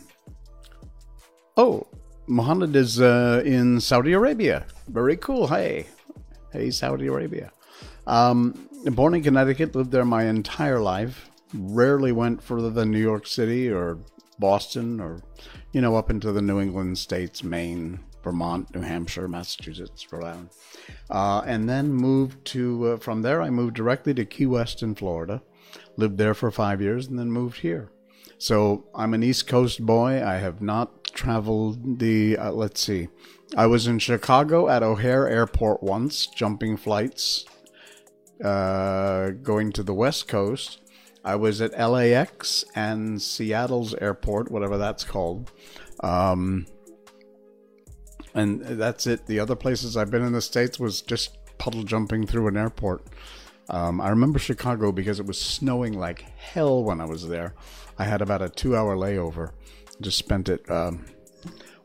oh, 1.57 1.87
Mohammed 2.27 2.75
is 2.75 3.01
uh, 3.01 3.41
in 3.45 3.79
Saudi 3.79 4.13
Arabia. 4.13 4.65
Very 4.87 5.17
cool. 5.17 5.47
Hey, 5.47 5.87
hey, 6.51 6.69
Saudi 6.69 7.07
Arabia. 7.07 7.51
Um, 8.05 8.69
born 8.85 9.15
in 9.15 9.23
Connecticut, 9.23 9.75
lived 9.75 9.91
there 9.91 10.05
my 10.05 10.25
entire 10.25 10.79
life 10.79 11.29
rarely 11.53 12.11
went 12.11 12.41
further 12.41 12.69
than 12.69 12.91
New 12.91 12.99
York 12.99 13.27
City 13.27 13.69
or 13.69 13.99
Boston 14.39 14.99
or, 14.99 15.21
you 15.71 15.81
know, 15.81 15.95
up 15.95 16.09
into 16.09 16.31
the 16.31 16.41
New 16.41 16.59
England 16.59 16.97
states, 16.97 17.43
Maine, 17.43 17.99
Vermont, 18.23 18.73
New 18.73 18.81
Hampshire, 18.81 19.27
Massachusetts, 19.27 20.11
Rhode 20.11 20.25
Island. 20.25 20.49
Uh, 21.09 21.41
and 21.45 21.69
then 21.69 21.93
moved 21.93 22.43
to, 22.45 22.87
uh, 22.87 22.97
from 22.97 23.21
there, 23.21 23.41
I 23.41 23.49
moved 23.49 23.75
directly 23.75 24.13
to 24.15 24.25
Key 24.25 24.45
West 24.45 24.81
in 24.81 24.95
Florida. 24.95 25.41
Lived 25.97 26.17
there 26.17 26.33
for 26.33 26.51
five 26.51 26.81
years 26.81 27.07
and 27.07 27.19
then 27.19 27.31
moved 27.31 27.59
here. 27.59 27.91
So 28.37 28.85
I'm 28.95 29.13
an 29.13 29.23
East 29.23 29.47
Coast 29.47 29.85
boy. 29.85 30.23
I 30.25 30.35
have 30.35 30.61
not 30.61 31.03
traveled 31.05 31.99
the, 31.99 32.37
uh, 32.37 32.51
let's 32.51 32.81
see, 32.81 33.07
I 33.55 33.67
was 33.67 33.85
in 33.85 33.99
Chicago 33.99 34.67
at 34.67 34.81
O'Hare 34.81 35.29
Airport 35.29 35.83
once, 35.83 36.25
jumping 36.25 36.75
flights, 36.75 37.45
uh, 38.43 39.29
going 39.29 39.71
to 39.73 39.83
the 39.83 39.93
West 39.93 40.27
Coast 40.27 40.79
I 41.23 41.35
was 41.35 41.61
at 41.61 41.77
LAX 41.79 42.65
and 42.75 43.21
Seattle's 43.21 43.93
airport, 43.95 44.51
whatever 44.51 44.77
that's 44.77 45.03
called. 45.03 45.51
Um, 46.01 46.65
and 48.33 48.61
that's 48.61 49.07
it. 49.07 49.25
The 49.25 49.39
other 49.39 49.55
places 49.55 49.95
I've 49.95 50.11
been 50.11 50.25
in 50.25 50.33
the 50.33 50.41
States 50.41 50.79
was 50.79 51.01
just 51.01 51.37
puddle 51.57 51.83
jumping 51.83 52.27
through 52.27 52.47
an 52.47 52.57
airport. 52.57 53.05
Um, 53.69 54.01
I 54.01 54.09
remember 54.09 54.39
Chicago 54.39 54.91
because 54.91 55.19
it 55.19 55.25
was 55.25 55.39
snowing 55.39 55.97
like 55.97 56.21
hell 56.37 56.83
when 56.83 56.99
I 56.99 57.05
was 57.05 57.27
there. 57.27 57.53
I 57.97 58.03
had 58.03 58.21
about 58.21 58.41
a 58.41 58.49
two 58.49 58.75
hour 58.75 58.95
layover. 58.95 59.51
Just 60.01 60.17
spent 60.17 60.49
it 60.49 60.69
um, 60.69 61.05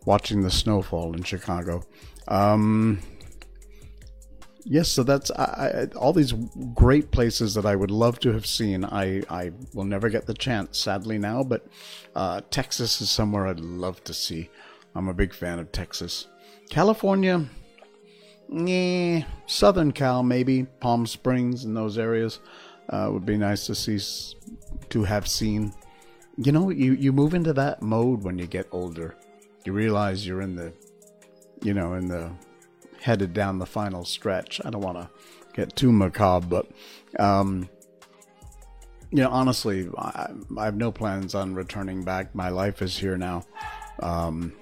watching 0.05 0.43
the 0.43 0.51
snowfall 0.51 1.15
in 1.15 1.23
Chicago. 1.23 1.85
Um, 2.27 3.01
yes, 4.65 4.89
so 4.89 5.03
that's 5.03 5.31
I, 5.31 5.89
I, 5.93 5.97
all 5.97 6.13
these 6.13 6.33
great 6.75 7.11
places 7.11 7.55
that 7.55 7.67
I 7.67 7.77
would 7.77 7.91
love 7.91 8.19
to 8.21 8.33
have 8.33 8.47
seen. 8.47 8.85
I, 8.85 9.23
I 9.31 9.53
will 9.75 9.85
never 9.85 10.09
get 10.09 10.27
the 10.27 10.35
chance, 10.35 10.79
sadly, 10.79 11.19
now, 11.19 11.43
but 11.43 11.67
uh, 12.15 12.41
Texas 12.51 13.01
is 13.01 13.11
somewhere 13.11 13.47
I'd 13.47 13.61
love 13.61 14.03
to 14.05 14.15
see. 14.15 14.51
I'm 14.95 15.09
a 15.09 15.15
big 15.15 15.35
fan 15.35 15.59
of 15.59 15.73
Texas. 15.73 16.27
California, 16.71 17.47
yeah, 18.51 19.25
Southern 19.47 19.93
Cal, 19.93 20.23
maybe 20.23 20.65
Palm 20.81 21.07
Springs 21.07 21.65
and 21.65 21.77
those 21.77 21.99
areas 21.99 22.41
uh, 22.89 23.09
would 23.13 23.27
be 23.27 23.37
nice 23.37 23.67
to 23.67 23.75
see, 23.75 23.99
to 24.91 25.05
have 25.05 25.29
seen. 25.29 25.73
You 26.37 26.53
know, 26.53 26.71
you, 26.71 26.93
you 26.93 27.13
move 27.13 27.35
into 27.35 27.53
that 27.55 27.83
mode 27.83 28.23
when 28.23 28.39
you 28.39 28.47
get 28.47 28.69
older. 28.71 29.17
You 29.65 29.73
realize 29.73 30.27
you're 30.27 30.41
in 30.41 30.55
the, 30.55 30.73
you 31.63 31.75
know, 31.75 31.95
in 31.95 32.09
the 32.09 32.31
headed 33.01 33.33
down 33.33 33.59
the 33.59 33.67
final 33.67 34.05
stretch. 34.05 34.61
I 34.65 34.71
don't 34.71 34.83
want 34.83 34.99
to 34.99 35.11
get 35.53 35.77
too 35.77 35.93
macabre, 35.93 36.47
but 36.47 36.67
um, 37.19 37.69
you 39.11 39.23
know, 39.23 39.31
honestly, 39.31 39.89
I, 39.97 40.29
I, 40.59 40.65
have 40.65 40.77
no 40.77 40.93
plans 40.93 41.35
on 41.35 41.55
returning 41.55 42.05
back. 42.05 42.35
My 42.35 42.51
life 42.51 42.83
is 42.83 42.99
here 42.99 43.17
now. 43.17 43.45
Um, 44.01 44.53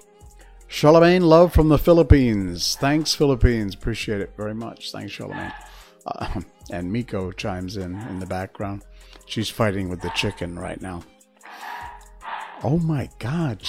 Charlemagne, 0.67 1.23
love 1.23 1.53
from 1.53 1.69
the 1.69 1.77
Philippines. 1.77 2.75
Thanks, 2.75 3.13
Philippines. 3.13 3.73
Appreciate 3.73 4.21
it 4.21 4.33
very 4.37 4.53
much. 4.53 4.91
Thanks, 4.91 5.11
Charlemagne. 5.11 5.53
Uh, 6.05 6.41
and 6.71 6.91
Miko 6.91 7.31
chimes 7.31 7.77
in 7.77 7.95
in 8.07 8.19
the 8.19 8.25
background. 8.25 8.83
She's 9.25 9.49
fighting 9.49 9.89
with 9.89 10.01
the 10.01 10.09
chicken 10.09 10.57
right 10.57 10.81
now. 10.81 11.03
Oh 12.63 12.79
my 12.79 13.09
God. 13.19 13.61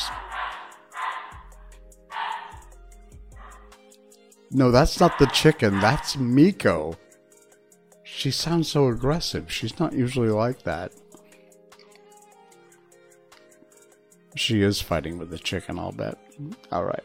No, 4.50 4.70
that's 4.70 4.98
not 4.98 5.18
the 5.18 5.26
chicken. 5.26 5.80
That's 5.80 6.16
Miko. 6.16 6.96
She 8.02 8.30
sounds 8.30 8.68
so 8.68 8.88
aggressive. 8.88 9.52
She's 9.52 9.78
not 9.78 9.92
usually 9.92 10.30
like 10.30 10.62
that. 10.62 10.92
She 14.34 14.62
is 14.62 14.80
fighting 14.80 15.18
with 15.18 15.30
the 15.30 15.38
chicken, 15.38 15.78
I'll 15.78 15.92
bet. 15.92 16.18
All 16.72 16.84
right. 16.84 17.04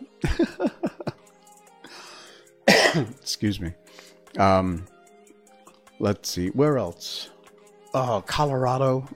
Excuse 3.20 3.60
me. 3.60 3.74
Um, 4.38 4.86
let's 6.00 6.30
see. 6.30 6.50
Where 6.50 6.78
else? 6.78 7.30
Oh, 7.94 8.24
Colorado. 8.26 9.08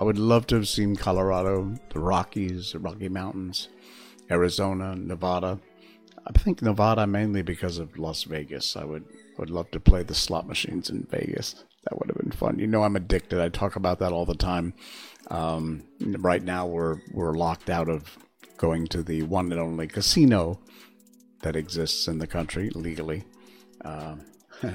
I 0.00 0.04
would 0.04 0.18
love 0.18 0.46
to 0.48 0.56
have 0.56 0.68
seen 0.68 0.96
Colorado, 0.96 1.74
the 1.90 2.00
Rockies, 2.00 2.72
the 2.72 2.80
Rocky 2.80 3.08
Mountains, 3.08 3.68
Arizona, 4.30 4.96
Nevada. 4.96 5.60
I 6.26 6.38
think 6.38 6.62
Nevada 6.62 7.06
mainly 7.06 7.42
because 7.42 7.78
of 7.78 7.98
Las 7.98 8.24
Vegas. 8.24 8.76
I 8.76 8.84
would 8.84 9.04
would 9.38 9.50
love 9.50 9.70
to 9.72 9.80
play 9.80 10.02
the 10.02 10.14
slot 10.14 10.46
machines 10.46 10.90
in 10.90 11.06
Vegas. 11.10 11.64
That 11.84 11.98
would 11.98 12.08
have 12.08 12.18
been 12.18 12.30
fun. 12.30 12.58
You 12.58 12.66
know, 12.66 12.84
I'm 12.84 12.96
addicted. 12.96 13.40
I 13.40 13.48
talk 13.48 13.76
about 13.76 13.98
that 13.98 14.12
all 14.12 14.26
the 14.26 14.34
time. 14.34 14.74
Um, 15.30 15.84
right 16.00 16.42
now, 16.42 16.66
we're 16.66 16.98
we're 17.12 17.32
locked 17.32 17.70
out 17.70 17.88
of 17.88 18.18
going 18.56 18.86
to 18.88 19.02
the 19.02 19.22
one 19.22 19.50
and 19.50 19.60
only 19.60 19.88
casino 19.88 20.60
that 21.40 21.56
exists 21.56 22.06
in 22.06 22.18
the 22.18 22.26
country 22.26 22.70
legally. 22.70 23.24
Uh, 23.84 24.16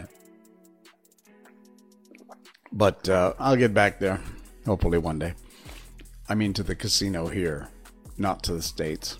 but 2.72 3.08
uh, 3.08 3.34
I'll 3.39 3.56
get 3.56 3.74
back 3.74 4.00
there, 4.00 4.20
hopefully 4.66 4.98
one 4.98 5.20
day. 5.20 5.34
I 6.27 6.36
mean, 6.36 6.51
to 6.54 6.63
the 6.63 6.75
casino 6.75 7.27
here, 7.27 7.70
not 8.18 8.44
to 8.44 8.54
the 8.54 8.62
states. 8.62 9.18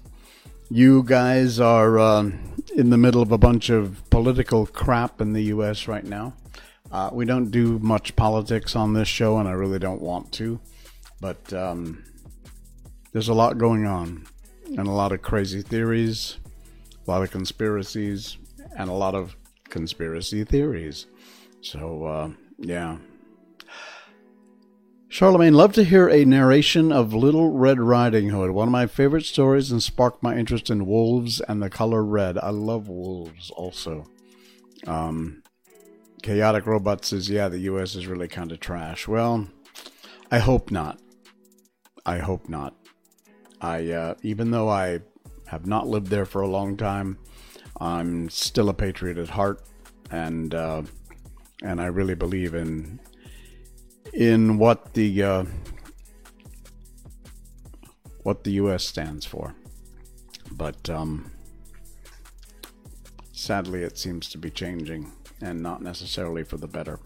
You 0.70 1.04
guys 1.04 1.62
are 1.62 1.98
uh, 1.98 2.30
in 2.76 2.90
the 2.90 2.98
middle 2.98 3.22
of 3.22 3.32
a 3.32 3.38
bunch 3.38 3.70
of 3.70 4.04
political 4.10 4.66
crap 4.66 5.22
in 5.22 5.32
the 5.32 5.44
U.S. 5.44 5.88
right 5.88 6.04
now. 6.04 6.34
Uh, 6.92 7.10
we 7.14 7.24
don't 7.24 7.52
do 7.52 7.80
much 7.80 8.18
politics 8.18 8.76
on 8.76 8.94
this 8.94 9.08
show, 9.08 9.38
and 9.38 9.48
I 9.48 9.54
really 9.54 9.80
don't 9.80 10.02
want 10.02 10.34
to. 10.34 10.60
But 11.22 11.54
um, 11.54 12.04
there's 13.14 13.30
a 13.30 13.34
lot 13.34 13.58
going 13.58 13.86
on, 13.86 14.28
and 14.66 14.88
a 14.88 14.92
lot 14.92 15.14
of 15.14 15.22
crazy 15.22 15.62
theories, 15.62 16.38
a 17.08 17.12
lot 17.12 17.24
of 17.24 17.32
conspiracies, 17.32 18.38
and 18.76 18.90
a 18.90 18.94
lot 18.94 19.16
of 19.16 19.38
conspiracy 19.70 20.44
theories. 20.44 21.06
So, 21.62 22.06
uh, 22.06 22.30
yeah. 22.58 22.98
Charlemagne, 25.10 25.54
loved 25.54 25.76
to 25.76 25.86
hear 25.86 26.10
a 26.10 26.26
narration 26.26 26.92
of 26.92 27.14
Little 27.14 27.52
Red 27.52 27.80
Riding 27.80 28.30
Hood, 28.30 28.52
one 28.52 28.68
of 28.68 28.72
my 28.72 28.88
favorite 28.88 29.24
stories 29.24 29.72
and 29.72 29.82
sparked 29.82 30.22
my 30.22 30.36
interest 30.36 30.70
in 30.70 30.86
wolves 30.86 31.40
and 31.42 31.64
the 31.64 31.70
color 31.70 32.04
red. 32.04 32.38
I 32.38 32.50
love 32.50 32.90
wolves 32.90 33.50
also. 33.52 34.06
Um, 34.86 35.44
Chaotic 36.22 36.66
Robot 36.66 37.06
says, 37.06 37.30
yeah, 37.30 37.48
the 37.48 37.60
US 37.60 37.96
is 37.96 38.06
really 38.06 38.28
kind 38.28 38.52
of 38.52 38.60
trash. 38.60 39.08
Well, 39.08 39.48
I 40.30 40.40
hope 40.40 40.72
not. 40.72 41.00
I 42.06 42.18
hope 42.18 42.50
not. 42.50 42.76
I, 43.62 43.90
uh, 43.92 44.16
even 44.24 44.52
though 44.52 44.70
I 44.70 45.00
have 45.48 45.66
not 45.66 45.88
lived 45.88 46.08
there 46.08 46.26
for 46.26 46.42
a 46.42 46.48
long 46.48 46.76
time, 46.76 47.18
I'm 47.80 48.30
still 48.30 48.70
a 48.70 48.74
patriot 48.74 49.18
at 49.18 49.30
heart, 49.30 49.62
and 50.12 50.54
uh, 50.54 50.84
and 51.64 51.82
I 51.82 51.86
really 51.86 52.16
believe 52.16 52.54
in 52.54 53.00
in 54.14 54.58
what 54.58 54.94
the 54.94 55.24
uh, 55.24 55.46
what 58.24 58.44
the 58.44 58.52
U.S. 58.52 58.84
stands 58.84 59.26
for. 59.26 59.56
But 60.52 60.90
um, 60.90 61.32
sadly, 63.32 63.84
it 63.84 63.98
seems 63.98 64.30
to 64.30 64.38
be 64.38 64.50
changing 64.50 65.12
and 65.42 65.62
not 65.62 65.82
necessarily 65.82 66.44
for 66.44 66.58
the 66.58 66.68
better. 66.68 67.00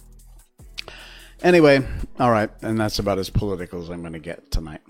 Anyway, 1.43 1.85
all 2.19 2.31
right, 2.31 2.51
and 2.61 2.79
that's 2.79 2.99
about 2.99 3.17
as 3.17 3.29
political 3.29 3.81
as 3.81 3.89
I'm 3.89 4.01
going 4.01 4.13
to 4.13 4.19
get 4.19 4.51
tonight. 4.51 4.81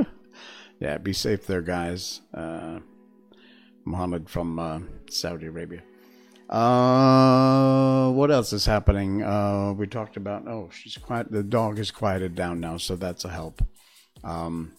yeah, 0.80 0.98
be 0.98 1.12
safe 1.12 1.46
there, 1.46 1.62
guys. 1.62 2.20
Uh, 2.34 2.80
Muhammad 3.84 4.28
from 4.28 4.58
uh, 4.58 4.80
Saudi 5.08 5.46
Arabia. 5.46 5.82
Uh, 6.48 8.10
what 8.12 8.30
else 8.30 8.52
is 8.52 8.64
happening? 8.64 9.22
Uh, 9.22 9.74
we 9.76 9.86
talked 9.86 10.16
about. 10.16 10.48
Oh, 10.48 10.70
she's 10.72 10.96
quiet. 10.96 11.30
The 11.30 11.42
dog 11.42 11.78
is 11.78 11.90
quieted 11.90 12.34
down 12.34 12.60
now, 12.60 12.78
so 12.78 12.96
that's 12.96 13.24
a 13.24 13.28
help. 13.28 13.62
Um, 14.24 14.72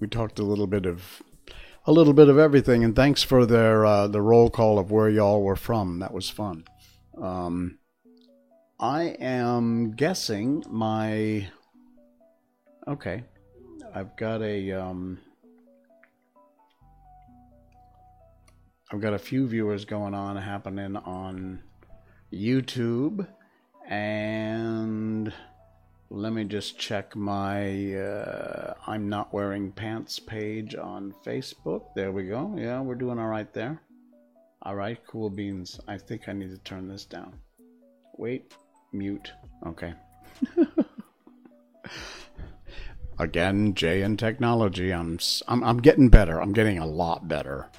we 0.00 0.08
talked 0.08 0.38
a 0.38 0.42
little 0.42 0.66
bit 0.66 0.86
of 0.86 1.22
a 1.86 1.92
little 1.92 2.14
bit 2.14 2.28
of 2.28 2.38
everything. 2.38 2.82
And 2.82 2.96
thanks 2.96 3.22
for 3.22 3.44
their 3.46 3.84
uh, 3.84 4.06
the 4.06 4.22
roll 4.22 4.50
call 4.50 4.78
of 4.78 4.90
where 4.90 5.08
y'all 5.08 5.42
were 5.42 5.56
from. 5.56 5.98
That 5.98 6.12
was 6.12 6.30
fun. 6.30 6.64
Um, 7.20 7.78
I 8.80 9.16
am 9.20 9.92
guessing 9.92 10.64
my. 10.68 11.48
Okay, 12.88 13.24
I've 13.94 14.16
got 14.16 14.42
a. 14.42 14.72
Um, 14.72 15.20
I've 18.92 19.00
got 19.00 19.14
a 19.14 19.18
few 19.18 19.46
viewers 19.46 19.84
going 19.84 20.14
on 20.14 20.36
happening 20.36 20.96
on 20.96 21.62
YouTube 22.32 23.26
and 23.88 25.32
let 26.10 26.32
me 26.32 26.44
just 26.44 26.78
check 26.78 27.16
my 27.16 27.94
uh, 27.94 28.74
I'm 28.86 29.08
not 29.08 29.32
wearing 29.32 29.72
pants 29.72 30.18
page 30.18 30.74
on 30.74 31.14
Facebook. 31.24 31.94
There 31.96 32.12
we 32.12 32.24
go. 32.24 32.54
Yeah, 32.56 32.80
we're 32.80 32.94
doing 32.94 33.18
all 33.18 33.28
right 33.28 33.52
there. 33.54 33.80
All 34.62 34.76
right, 34.76 34.98
cool 35.06 35.30
beans. 35.30 35.80
I 35.88 35.98
think 35.98 36.28
I 36.28 36.32
need 36.32 36.50
to 36.50 36.58
turn 36.58 36.86
this 36.86 37.04
down. 37.04 37.34
Wait, 38.16 38.54
mute. 38.92 39.32
Okay. 39.66 39.94
Again, 43.18 43.74
Jay 43.74 44.02
and 44.02 44.18
technology. 44.18 44.92
I'm, 44.92 45.18
I'm 45.48 45.64
I'm 45.64 45.78
getting 45.78 46.10
better. 46.10 46.40
I'm 46.40 46.52
getting 46.52 46.78
a 46.78 46.86
lot 46.86 47.28
better. 47.28 47.70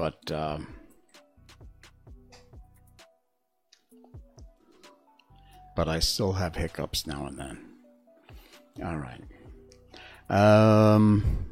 But 0.00 0.32
um, 0.32 0.66
but 5.76 5.88
I 5.88 5.98
still 5.98 6.32
have 6.32 6.56
hiccups 6.56 7.06
now 7.06 7.26
and 7.26 7.38
then. 7.38 7.58
All 8.82 8.96
right. 8.96 9.22
Um, 10.30 11.44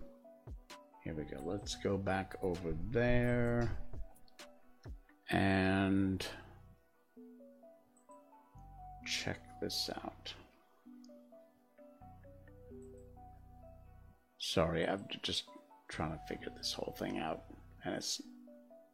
here 1.04 1.12
we 1.12 1.24
go. 1.24 1.42
Let's 1.44 1.74
go 1.74 1.98
back 1.98 2.36
over 2.42 2.74
there 2.90 3.70
and 5.28 6.26
check 9.04 9.40
this 9.60 9.90
out. 9.94 10.32
Sorry, 14.38 14.88
I'm 14.88 15.04
just 15.22 15.44
trying 15.90 16.12
to 16.12 16.20
figure 16.26 16.48
this 16.56 16.72
whole 16.72 16.96
thing 16.98 17.18
out, 17.18 17.42
and 17.84 17.94
it's 17.94 18.22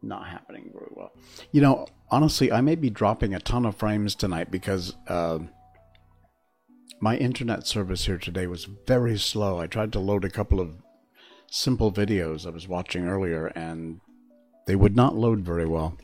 not 0.08 0.28
happening 0.28 0.70
very 0.72 0.90
well. 0.90 1.12
You 1.52 1.60
know, 1.60 1.86
honestly, 2.10 2.52
I 2.52 2.60
may 2.60 2.74
be 2.74 2.90
dropping 2.90 3.34
a 3.34 3.40
ton 3.40 3.64
of 3.66 3.76
frames 3.76 4.14
tonight 4.14 4.50
because 4.50 4.94
uh, 5.08 5.38
my 7.00 7.16
internet 7.16 7.66
service 7.66 8.06
here 8.06 8.18
today 8.18 8.46
was 8.46 8.68
very 8.86 9.18
slow. 9.18 9.60
I 9.60 9.66
tried 9.66 9.92
to 9.92 10.00
load 10.00 10.24
a 10.24 10.30
couple 10.30 10.60
of 10.60 10.76
simple 11.50 11.92
videos 11.92 12.46
I 12.46 12.50
was 12.50 12.68
watching 12.68 13.06
earlier, 13.06 13.46
and 13.48 14.00
they 14.66 14.76
would 14.76 14.96
not 14.96 15.14
load 15.14 15.40
very 15.40 15.66
well. 15.66 15.96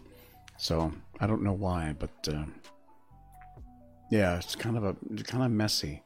So 0.59 0.93
I 1.19 1.27
don't 1.27 1.43
know 1.43 1.53
why, 1.53 1.95
but 1.99 2.29
uh, 2.29 2.45
yeah, 4.11 4.37
it's 4.37 4.55
kind 4.55 4.77
of 4.77 4.85
a 4.85 4.97
kind 5.25 5.45
of 5.45 5.51
messy 5.51 6.03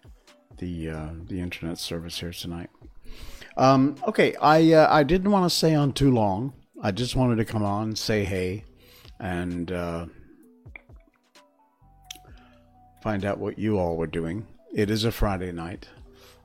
the 0.59 0.91
uh, 0.91 1.09
the 1.27 1.41
internet 1.41 1.79
service 1.79 2.21
here 2.21 2.33
tonight. 2.33 2.71
Um, 3.57 3.97
okay, 4.07 4.35
I 4.37 4.73
uh, 4.73 4.89
I 4.93 5.03
didn't 5.03 5.31
want 5.31 5.51
to 5.51 5.57
stay 5.57 5.75
on 5.75 5.93
too 5.93 6.13
long. 6.13 6.53
I 6.85 6.91
just 6.91 7.17
wanted 7.17 7.37
to 7.37 7.47
come 7.47 7.63
on, 7.63 7.97
say 7.97 8.25
hey, 8.25 8.63
and 9.19 9.73
uh, 9.73 10.05
find 13.03 13.25
out 13.25 13.39
what 13.39 13.59
you 13.59 13.79
all 13.79 13.97
were 13.97 14.07
doing. 14.07 14.47
It 14.75 14.91
is 14.91 15.05
a 15.05 15.11
Friday 15.11 15.51
night. 15.51 15.89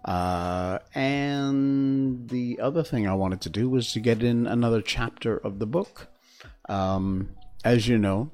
Uh, 0.06 0.80
and 0.96 2.30
the 2.30 2.58
other 2.62 2.84
thing 2.84 3.06
I 3.06 3.16
wanted 3.16 3.42
to 3.42 3.50
do 3.50 3.70
was 3.70 3.92
to 3.92 4.00
get 4.00 4.24
in 4.24 4.48
another 4.48 4.82
chapter 4.82 5.36
of 5.36 5.60
the 5.60 5.68
book. 5.68 6.08
Um, 6.70 7.32
as 7.66 7.90
you 7.90 7.98
know, 7.98 8.32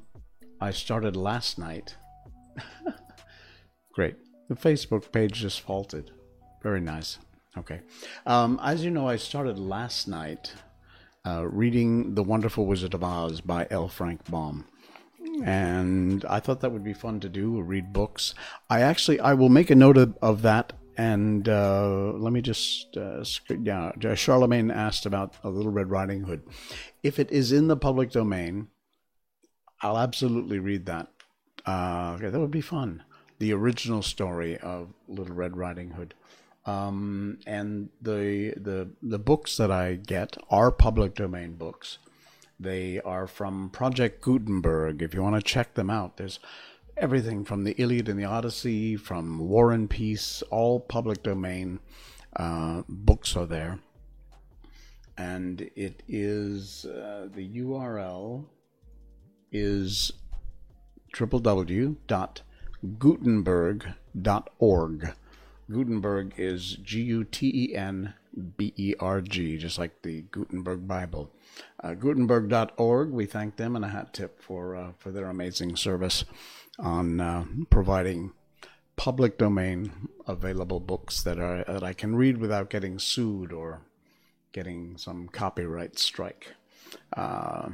I 0.61 0.69
started 0.69 1.15
last 1.15 1.57
night. 1.57 1.95
Great. 3.93 4.17
The 4.47 4.55
Facebook 4.55 5.11
page 5.11 5.41
just 5.41 5.59
faulted. 5.59 6.11
Very 6.61 6.81
nice. 6.81 7.17
Okay. 7.57 7.81
Um, 8.27 8.59
as 8.61 8.85
you 8.85 8.91
know, 8.91 9.07
I 9.07 9.15
started 9.15 9.57
last 9.57 10.07
night 10.07 10.53
uh, 11.25 11.47
reading 11.47 12.15
The 12.15 12.23
Wonderful 12.23 12.65
Wizard 12.65 12.93
of 12.93 13.03
Oz 13.03 13.41
by 13.41 13.67
L. 13.69 13.87
Frank 13.87 14.29
Baum. 14.29 14.65
And 15.43 16.23
I 16.25 16.39
thought 16.39 16.61
that 16.61 16.71
would 16.71 16.83
be 16.83 16.93
fun 16.93 17.19
to 17.19 17.29
do, 17.29 17.61
read 17.61 17.91
books. 17.91 18.33
I 18.69 18.81
actually, 18.81 19.19
I 19.19 19.33
will 19.33 19.49
make 19.49 19.69
a 19.69 19.75
note 19.75 19.97
of, 19.97 20.17
of 20.21 20.43
that. 20.43 20.73
And 20.97 21.49
uh, 21.49 22.13
let 22.13 22.31
me 22.31 22.41
just, 22.41 22.95
uh, 22.95 23.25
yeah, 23.61 23.91
Charlemagne 24.15 24.71
asked 24.71 25.05
about 25.05 25.33
A 25.43 25.49
Little 25.49 25.71
Red 25.71 25.89
Riding 25.89 26.23
Hood. 26.23 26.43
If 27.03 27.19
it 27.19 27.29
is 27.31 27.51
in 27.51 27.67
the 27.67 27.75
public 27.75 28.11
domain, 28.11 28.69
I'll 29.81 29.97
absolutely 29.97 30.59
read 30.59 30.85
that. 30.85 31.09
Uh, 31.65 32.13
okay, 32.15 32.29
that 32.29 32.39
would 32.39 32.49
be 32.49 32.61
fun. 32.61 33.03
The 33.39 33.51
original 33.51 34.01
story 34.01 34.57
of 34.57 34.93
Little 35.09 35.35
Red 35.35 35.57
Riding 35.57 35.91
Hood. 35.91 36.13
Um, 36.65 37.39
and 37.45 37.89
the 38.01 38.53
the 38.57 38.89
the 39.01 39.19
books 39.19 39.57
that 39.57 39.71
I 39.71 39.95
get 39.95 40.37
are 40.49 40.71
public 40.71 41.15
domain 41.15 41.53
books. 41.53 41.99
They 42.59 42.99
are 43.01 43.27
from 43.27 43.69
Project 43.69 44.21
Gutenberg. 44.21 45.01
If 45.01 45.13
you 45.13 45.21
want 45.21 45.35
to 45.35 45.41
check 45.41 45.73
them 45.73 45.89
out, 45.89 46.17
there's 46.17 46.39
everything 46.97 47.43
from 47.43 47.65
the 47.65 47.73
Iliad 47.73 48.09
and 48.09 48.17
the 48.17 48.25
Odyssey, 48.25 48.95
from 48.95 49.49
War 49.49 49.71
and 49.71 49.89
Peace, 49.89 50.41
all 50.49 50.79
public 50.79 51.21
domain 51.21 51.79
uh, 52.35 52.83
books 52.87 53.35
are 53.35 53.45
there. 53.45 53.79
And 55.17 55.69
it 55.75 56.03
is 56.07 56.85
uh, 56.85 57.27
the 57.33 57.57
URL 57.57 58.45
is 59.51 60.11
www 61.13 61.97
gutenberg.org. 62.99 65.13
Gutenberg 65.71 66.33
is 66.37 66.75
G 66.75 67.01
U 67.01 67.23
T 67.23 67.51
E 67.53 67.75
N 67.75 68.13
B 68.57 68.73
E 68.75 68.93
R 68.99 69.21
G, 69.21 69.57
just 69.57 69.77
like 69.79 70.01
the 70.01 70.23
Gutenberg 70.31 70.87
Bible. 70.87 71.31
Uh, 71.83 71.93
Gutenberg.org, 71.93 73.11
we 73.11 73.25
thank 73.25 73.55
them 73.55 73.75
and 73.75 73.85
a 73.85 73.89
hat 73.89 74.13
tip 74.13 74.41
for, 74.41 74.75
uh, 74.75 74.91
for 74.97 75.11
their 75.11 75.27
amazing 75.27 75.75
service 75.75 76.25
on 76.77 77.19
uh, 77.19 77.45
providing 77.69 78.33
public 78.95 79.37
domain 79.37 80.09
available 80.27 80.79
books 80.79 81.21
that, 81.23 81.39
are, 81.39 81.63
that 81.67 81.83
I 81.83 81.93
can 81.93 82.15
read 82.15 82.37
without 82.37 82.69
getting 82.69 82.99
sued 82.99 83.51
or 83.51 83.81
getting 84.51 84.97
some 84.97 85.27
copyright 85.27 85.99
strike. 85.99 86.53
Uh, 87.15 87.69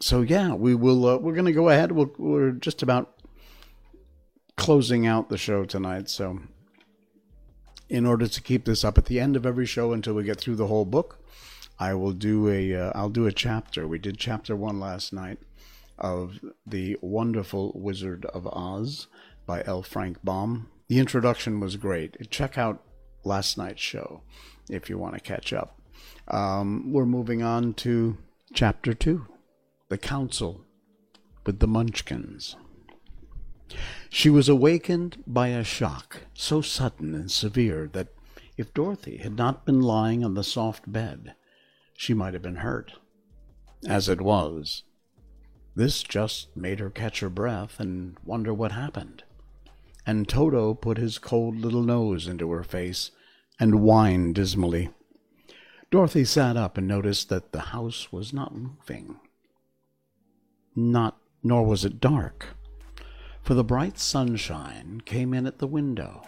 so 0.00 0.22
yeah, 0.22 0.54
we 0.54 0.74
will. 0.74 1.06
Uh, 1.06 1.16
we're 1.18 1.34
going 1.34 1.46
to 1.46 1.52
go 1.52 1.68
ahead. 1.68 1.92
we 1.92 2.06
we're 2.18 2.52
just 2.52 2.82
about 2.82 3.14
closing 4.56 5.06
out 5.06 5.28
the 5.28 5.38
show 5.38 5.64
tonight. 5.64 6.08
So, 6.08 6.40
in 7.92 8.06
order 8.06 8.26
to 8.26 8.40
keep 8.40 8.64
this 8.64 8.84
up 8.84 8.96
at 8.96 9.04
the 9.04 9.20
end 9.20 9.36
of 9.36 9.44
every 9.44 9.66
show 9.66 9.92
until 9.92 10.14
we 10.14 10.24
get 10.24 10.40
through 10.40 10.56
the 10.56 10.66
whole 10.66 10.86
book, 10.86 11.18
I 11.78 11.92
will 11.92 12.12
do 12.12 12.48
a. 12.48 12.74
uh, 12.74 13.08
do 13.08 13.26
a 13.26 13.32
chapter. 13.32 13.86
We 13.86 13.98
did 13.98 14.16
chapter 14.16 14.56
one 14.56 14.80
last 14.80 15.12
night 15.12 15.38
of 15.98 16.40
the 16.66 16.96
wonderful 17.02 17.70
Wizard 17.74 18.24
of 18.26 18.46
Oz 18.46 19.08
by 19.44 19.62
L. 19.66 19.82
Frank 19.82 20.24
Baum. 20.24 20.70
The 20.88 20.98
introduction 20.98 21.60
was 21.60 21.76
great. 21.76 22.30
Check 22.30 22.56
out 22.56 22.82
last 23.24 23.58
night's 23.58 23.82
show 23.82 24.22
if 24.70 24.88
you 24.88 24.96
want 24.96 25.14
to 25.14 25.20
catch 25.20 25.52
up. 25.52 25.78
Um, 26.28 26.94
we're 26.94 27.04
moving 27.04 27.42
on 27.42 27.74
to 27.74 28.16
chapter 28.54 28.94
two, 28.94 29.26
the 29.90 29.98
council 29.98 30.62
with 31.44 31.58
the 31.58 31.66
Munchkins. 31.66 32.56
She 34.10 34.30
was 34.30 34.48
awakened 34.48 35.22
by 35.26 35.48
a 35.48 35.64
shock 35.64 36.22
so 36.34 36.60
sudden 36.60 37.14
and 37.14 37.30
severe 37.30 37.88
that 37.92 38.08
if 38.56 38.74
Dorothy 38.74 39.16
had 39.18 39.36
not 39.36 39.64
been 39.64 39.80
lying 39.80 40.24
on 40.24 40.34
the 40.34 40.44
soft 40.44 40.90
bed, 40.90 41.34
she 41.96 42.14
might 42.14 42.34
have 42.34 42.42
been 42.42 42.56
hurt. 42.56 42.92
As 43.88 44.08
it 44.08 44.20
was, 44.20 44.82
this 45.74 46.02
just 46.02 46.56
made 46.56 46.78
her 46.78 46.90
catch 46.90 47.20
her 47.20 47.30
breath 47.30 47.80
and 47.80 48.16
wonder 48.24 48.52
what 48.52 48.72
happened. 48.72 49.24
And 50.06 50.28
Toto 50.28 50.74
put 50.74 50.98
his 50.98 51.18
cold 51.18 51.56
little 51.56 51.82
nose 51.82 52.26
into 52.26 52.50
her 52.50 52.64
face 52.64 53.10
and 53.58 53.74
whined 53.76 54.34
dismally. 54.34 54.90
Dorothy 55.90 56.24
sat 56.24 56.56
up 56.56 56.76
and 56.76 56.86
noticed 56.86 57.28
that 57.28 57.52
the 57.52 57.60
house 57.60 58.12
was 58.12 58.32
not 58.32 58.54
moving. 58.54 59.20
Not, 60.74 61.18
nor 61.42 61.64
was 61.64 61.84
it 61.84 62.00
dark 62.00 62.56
for 63.42 63.54
the 63.54 63.64
bright 63.64 63.98
sunshine 63.98 65.02
came 65.04 65.34
in 65.34 65.46
at 65.46 65.58
the 65.58 65.66
window, 65.66 66.22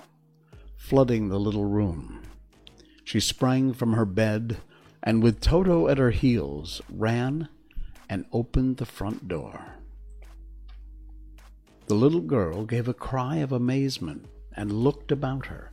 flooding 0.76 1.28
the 1.28 1.38
little 1.38 1.64
room. 1.64 2.22
She 3.04 3.20
sprang 3.20 3.72
from 3.72 3.92
her 3.92 4.04
bed 4.04 4.58
and, 5.02 5.22
with 5.22 5.40
Toto 5.40 5.88
at 5.88 5.98
her 5.98 6.10
heels, 6.10 6.82
ran 6.90 7.48
and 8.08 8.26
opened 8.32 8.78
the 8.78 8.86
front 8.86 9.28
door. 9.28 9.76
The 11.86 11.94
little 11.94 12.20
girl 12.20 12.64
gave 12.64 12.88
a 12.88 12.94
cry 12.94 13.36
of 13.36 13.52
amazement 13.52 14.26
and 14.56 14.72
looked 14.72 15.12
about 15.12 15.46
her, 15.46 15.70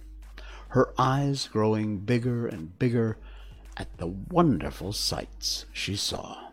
her 0.70 0.94
eyes 0.98 1.48
growing 1.52 2.00
bigger 2.00 2.48
and 2.48 2.78
bigger 2.78 3.18
at 3.78 3.98
the 3.98 4.08
wonderful 4.08 4.94
sights 4.94 5.66
she 5.74 5.96
saw. 5.96 6.50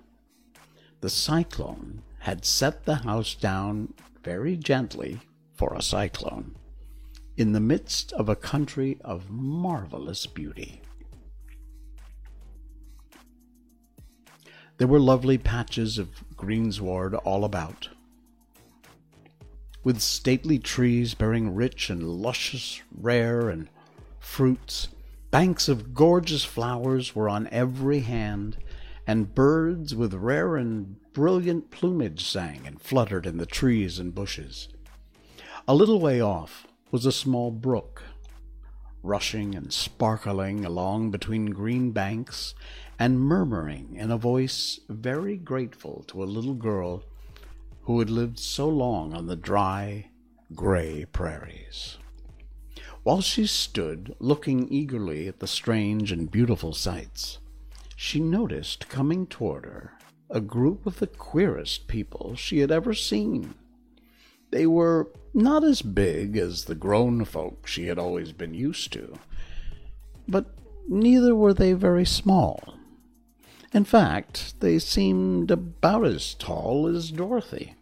The 1.00 1.10
cyclone 1.10 2.02
had 2.20 2.44
set 2.44 2.84
the 2.84 2.96
house 2.96 3.34
down 3.34 3.94
very 4.28 4.58
gently 4.58 5.18
for 5.54 5.72
a 5.72 5.80
cyclone 5.80 6.54
in 7.38 7.52
the 7.52 7.60
midst 7.60 8.12
of 8.12 8.28
a 8.28 8.36
country 8.36 8.98
of 9.02 9.30
marvelous 9.30 10.26
beauty. 10.26 10.82
There 14.76 14.86
were 14.86 15.00
lovely 15.00 15.38
patches 15.38 15.96
of 15.96 16.10
greensward 16.36 17.14
all 17.14 17.42
about, 17.42 17.88
with 19.82 19.98
stately 19.98 20.58
trees 20.58 21.14
bearing 21.14 21.54
rich 21.54 21.88
and 21.88 22.02
luscious, 22.02 22.82
rare 22.94 23.48
and 23.48 23.70
fruits. 24.18 24.88
Banks 25.30 25.68
of 25.68 25.94
gorgeous 25.94 26.44
flowers 26.44 27.16
were 27.16 27.30
on 27.30 27.48
every 27.50 28.00
hand, 28.00 28.58
and 29.08 29.34
birds 29.34 29.94
with 29.94 30.12
rare 30.12 30.56
and 30.56 30.96
brilliant 31.14 31.70
plumage 31.70 32.26
sang 32.26 32.60
and 32.66 32.78
fluttered 32.78 33.24
in 33.24 33.38
the 33.38 33.46
trees 33.46 33.98
and 33.98 34.14
bushes. 34.14 34.68
A 35.66 35.74
little 35.74 35.98
way 35.98 36.20
off 36.20 36.66
was 36.90 37.06
a 37.06 37.12
small 37.12 37.50
brook, 37.50 38.02
rushing 39.02 39.54
and 39.54 39.72
sparkling 39.72 40.62
along 40.62 41.10
between 41.10 41.46
green 41.46 41.90
banks 41.90 42.54
and 42.98 43.18
murmuring 43.18 43.96
in 43.96 44.10
a 44.10 44.18
voice 44.18 44.78
very 44.90 45.38
grateful 45.38 46.04
to 46.08 46.22
a 46.22 46.24
little 46.24 46.54
girl 46.54 47.02
who 47.84 48.00
had 48.00 48.10
lived 48.10 48.38
so 48.38 48.68
long 48.68 49.14
on 49.14 49.26
the 49.26 49.36
dry, 49.36 50.10
gray 50.54 51.06
prairies. 51.06 51.96
While 53.04 53.22
she 53.22 53.46
stood 53.46 54.14
looking 54.18 54.70
eagerly 54.70 55.28
at 55.28 55.40
the 55.40 55.46
strange 55.46 56.12
and 56.12 56.30
beautiful 56.30 56.74
sights, 56.74 57.38
she 58.00 58.20
noticed 58.20 58.88
coming 58.88 59.26
toward 59.26 59.64
her 59.64 59.92
a 60.30 60.40
group 60.40 60.86
of 60.86 61.00
the 61.00 61.06
queerest 61.08 61.88
people 61.88 62.36
she 62.36 62.60
had 62.60 62.70
ever 62.70 62.94
seen. 62.94 63.52
They 64.52 64.68
were 64.68 65.08
not 65.34 65.64
as 65.64 65.82
big 65.82 66.36
as 66.36 66.66
the 66.66 66.76
grown 66.76 67.24
folk 67.24 67.66
she 67.66 67.88
had 67.88 67.98
always 67.98 68.30
been 68.30 68.54
used 68.54 68.92
to, 68.92 69.18
but 70.28 70.54
neither 70.86 71.34
were 71.34 71.52
they 71.52 71.72
very 71.72 72.06
small. 72.06 72.76
In 73.72 73.84
fact, 73.84 74.60
they 74.60 74.78
seemed 74.78 75.50
about 75.50 76.06
as 76.06 76.34
tall 76.34 76.86
as 76.86 77.10
Dorothy, 77.10 77.74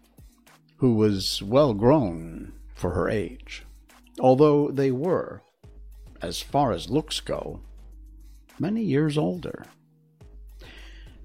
who 0.78 0.94
was 0.94 1.42
well 1.42 1.74
grown 1.74 2.54
for 2.74 2.92
her 2.92 3.10
age, 3.10 3.66
although 4.18 4.70
they 4.70 4.90
were, 4.90 5.42
as 6.22 6.40
far 6.40 6.72
as 6.72 6.88
looks 6.88 7.20
go, 7.20 7.60
many 8.58 8.82
years 8.82 9.18
older. 9.18 9.66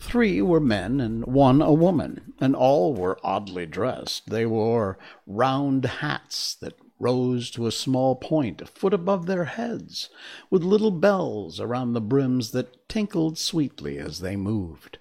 Three 0.01 0.41
were 0.41 0.59
men 0.59 0.99
and 0.99 1.25
one 1.25 1.61
a 1.61 1.71
woman, 1.71 2.33
and 2.41 2.55
all 2.55 2.93
were 2.93 3.19
oddly 3.23 3.65
dressed. 3.67 4.29
They 4.29 4.45
wore 4.45 4.97
round 5.25 5.85
hats 5.85 6.55
that 6.55 6.73
rose 6.99 7.49
to 7.51 7.67
a 7.67 7.71
small 7.71 8.15
point 8.15 8.61
a 8.61 8.65
foot 8.65 8.93
above 8.93 9.25
their 9.25 9.45
heads, 9.45 10.09
with 10.49 10.63
little 10.63 10.91
bells 10.91 11.59
around 11.59 11.93
the 11.93 12.01
brims 12.01 12.51
that 12.51 12.89
tinkled 12.89 13.37
sweetly 13.37 13.99
as 13.99 14.19
they 14.19 14.35
moved. 14.35 14.97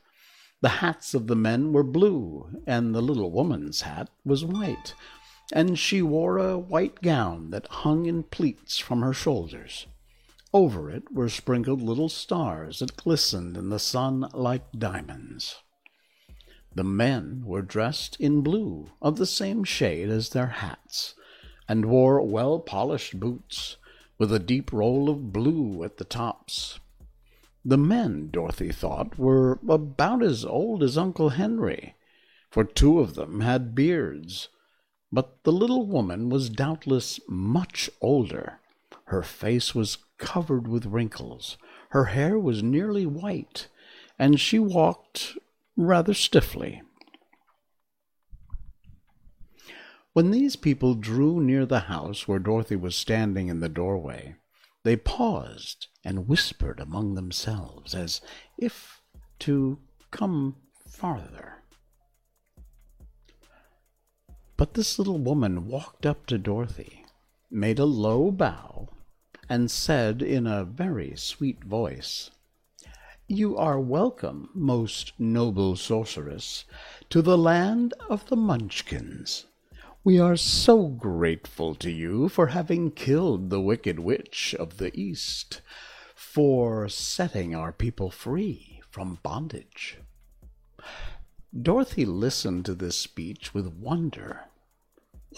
The 0.61 0.69
hats 0.69 1.15
of 1.15 1.27
the 1.27 1.35
men 1.35 1.73
were 1.73 1.83
blue, 1.83 2.63
and 2.67 2.95
the 2.95 3.03
little 3.03 3.31
woman's 3.31 3.81
hat 3.81 4.11
was 4.25 4.45
white, 4.45 4.95
and 5.51 5.79
she 5.79 6.03
wore 6.03 6.37
a 6.37 6.59
white 6.59 7.01
gown 7.01 7.51
that 7.51 7.67
hung 7.69 8.05
in 8.05 8.23
pleats 8.23 8.79
from 8.79 9.01
her 9.01 9.15
shoulders. 9.15 9.87
Over 10.53 10.91
it 10.91 11.13
were 11.13 11.29
sprinkled 11.29 11.81
little 11.81 12.09
stars 12.09 12.81
that 12.81 12.97
glistened 12.97 13.57
in 13.57 13.69
the 13.69 13.79
sun 13.79 14.29
like 14.33 14.73
diamonds. 14.73 15.63
The 16.75 16.83
men 16.83 17.43
were 17.45 17.63
dressed 17.63 18.17
in 18.19 18.43
blue, 18.43 18.91
of 19.01 19.17
the 19.17 19.27
same 19.27 19.63
shade 19.63 20.09
as 20.09 20.31
their 20.31 20.49
hats, 20.49 21.15
and 21.69 21.87
wore 21.87 22.21
well 22.21 22.59
polished 22.59 23.21
boots, 23.21 23.77
with 24.19 24.33
a 24.33 24.41
deep 24.41 24.73
roll 24.73 25.09
of 25.09 25.33
blue 25.33 25.85
at 25.85 25.99
the 25.99 26.05
tops. 26.05 26.81
The 27.65 27.79
men, 27.79 28.31
Dorothy 28.31 28.73
thought, 28.73 29.19
were 29.19 29.61
about 29.69 30.23
as 30.23 30.45
old 30.45 30.83
as 30.83 30.99
Uncle 30.99 31.31
Henry, 31.31 31.95
for 32.51 32.65
two 32.65 32.99
of 32.99 33.15
them 33.15 33.41
had 33.41 33.75
beards. 33.75 34.49
But 35.13 35.45
the 35.45 35.53
little 35.53 35.87
woman 35.87 36.29
was 36.29 36.51
doubtless 36.51 37.21
much 37.29 37.89
older. 38.01 38.61
Her 39.05 39.23
face 39.23 39.75
was 39.75 39.99
covered 40.21 40.69
with 40.69 40.87
wrinkles. 40.87 41.59
Her 41.89 42.05
hair 42.05 42.39
was 42.39 42.63
nearly 42.63 43.07
white, 43.07 43.67
and 44.17 44.39
she 44.39 44.61
walked 44.61 45.37
rather 45.77 46.15
stiffly. 46.15 46.83
When 50.13 50.31
these 50.31 50.55
people 50.55 50.95
drew 50.95 51.41
near 51.41 51.67
the 51.67 51.81
house 51.81 52.29
where 52.29 52.39
Dorothy 52.39 52.77
was 52.77 52.95
standing 52.95 53.49
in 53.49 53.61
the 53.61 53.69
doorway, 53.69 54.37
they 54.83 54.97
paused 54.97 55.89
and 56.05 56.29
whispered 56.29 56.81
among 56.81 57.15
themselves 57.15 57.95
as 57.95 58.21
if 58.59 59.01
to 59.41 59.79
come 60.11 60.57
farther. 60.89 61.63
But 64.57 64.75
this 64.75 64.99
little 64.99 65.19
woman 65.19 65.69
walked 65.69 66.05
up 66.05 66.27
to 66.27 66.39
Dorothy, 66.39 67.07
made 67.51 67.79
a 67.79 67.85
low 67.87 68.31
bow, 68.31 68.89
and 69.51 69.69
said 69.69 70.23
in 70.23 70.47
a 70.47 70.65
very 70.65 71.13
sweet 71.17 71.65
voice, 71.65 72.31
You 73.27 73.57
are 73.57 73.81
welcome, 73.81 74.49
most 74.55 75.13
noble 75.19 75.75
sorceress, 75.75 76.65
to 77.09 77.21
the 77.21 77.37
land 77.37 77.93
of 78.09 78.25
the 78.29 78.37
Munchkins, 78.37 79.47
We 80.05 80.21
are 80.21 80.37
so 80.37 80.87
grateful 80.87 81.75
to 81.75 81.91
you 81.91 82.29
for 82.29 82.47
having 82.47 82.93
killed 82.93 83.51
the 83.51 83.61
wicked 83.61 83.99
witch 83.99 84.55
of 84.57 84.77
the 84.77 84.97
East, 84.99 85.63
for 86.15 86.89
setting 86.89 87.53
our 87.53 87.73
people 87.73 88.13
free 88.13 88.81
from 88.89 89.19
bondage. 89.25 89.99
Dorothy 91.61 92.05
listened 92.05 92.65
to 92.67 92.75
this 92.77 92.97
speech 92.97 93.53
with 93.53 93.67
wonder. 93.67 94.45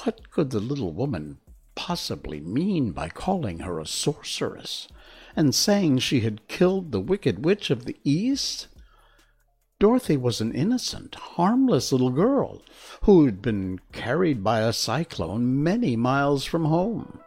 What 0.05 0.31
could 0.31 0.51
the 0.51 0.61
little 0.61 0.93
woman 0.93 1.39
possibly 1.75 2.41
mean 2.41 2.93
by 2.93 3.09
calling 3.09 3.61
her 3.61 3.79
a 3.79 3.87
sorceress 3.87 4.89
and 5.35 5.55
saying 5.55 5.99
she 5.99 6.21
had 6.21 6.49
killed 6.49 6.93
the 6.93 7.01
wicked 7.01 7.45
witch 7.45 7.71
of 7.71 7.85
the 7.85 7.97
East? 8.05 8.69
Dorothy 9.79 10.17
was 10.17 10.41
an 10.41 10.55
innocent, 10.55 11.15
harmless 11.17 11.91
little 11.91 12.11
girl 12.11 12.63
who 13.03 13.25
had 13.25 13.43
been 13.43 13.81
carried 13.91 14.45
by 14.45 14.61
a 14.61 14.73
cyclone 14.73 15.63
many 15.63 15.97
miles 15.97 16.45
from 16.45 16.67
home, 16.67 17.19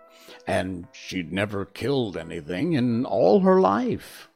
and 0.48 0.88
she'd 0.94 1.34
never 1.34 1.66
killed 1.66 2.16
anything 2.16 2.74
in 2.74 3.06
all 3.06 3.42
her 3.42 3.60
life. 3.60 4.30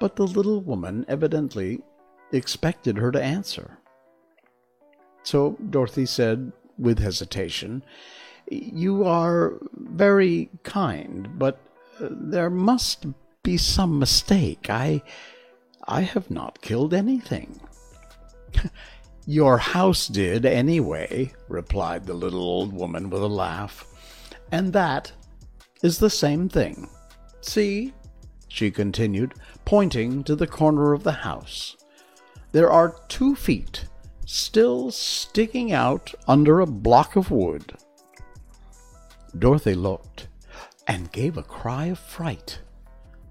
But 0.00 0.16
the 0.16 0.26
little 0.26 0.60
woman 0.60 1.04
evidently 1.06 1.80
expected 2.32 2.96
her 2.98 3.12
to 3.12 3.22
answer. 3.22 3.78
So 5.22 5.56
Dorothy 5.70 6.06
said, 6.06 6.52
with 6.76 6.98
hesitation, 6.98 7.84
You 8.50 9.04
are 9.04 9.58
very 9.72 10.50
kind, 10.62 11.38
but 11.38 11.60
uh, 12.00 12.08
there 12.10 12.50
must 12.50 13.06
be 13.42 13.56
some 13.56 13.98
mistake. 13.98 14.70
I 14.70 15.02
I 15.86 16.02
have 16.02 16.30
not 16.30 16.60
killed 16.60 16.92
anything. 16.92 17.60
Your 19.26 19.58
house 19.58 20.06
did, 20.06 20.44
anyway, 20.44 21.32
replied 21.48 22.04
the 22.04 22.14
little 22.14 22.42
old 22.42 22.72
woman 22.72 23.10
with 23.10 23.22
a 23.22 23.26
laugh. 23.26 23.86
And 24.52 24.72
that 24.72 25.12
is 25.82 25.98
the 25.98 26.10
same 26.10 26.48
thing. 26.48 26.88
See, 27.40 27.92
she 28.48 28.70
continued, 28.70 29.34
pointing 29.64 30.24
to 30.24 30.34
the 30.34 30.46
corner 30.46 30.92
of 30.92 31.04
the 31.04 31.12
house. 31.12 31.76
There 32.52 32.70
are 32.70 32.96
two 33.08 33.34
feet 33.34 33.84
still 34.24 34.90
sticking 34.90 35.72
out 35.72 36.14
under 36.26 36.60
a 36.60 36.66
block 36.66 37.16
of 37.16 37.30
wood. 37.30 37.74
Dorothy 39.38 39.74
looked 39.74 40.28
and 40.86 41.12
gave 41.12 41.36
a 41.36 41.42
cry 41.42 41.86
of 41.86 41.98
fright. 41.98 42.60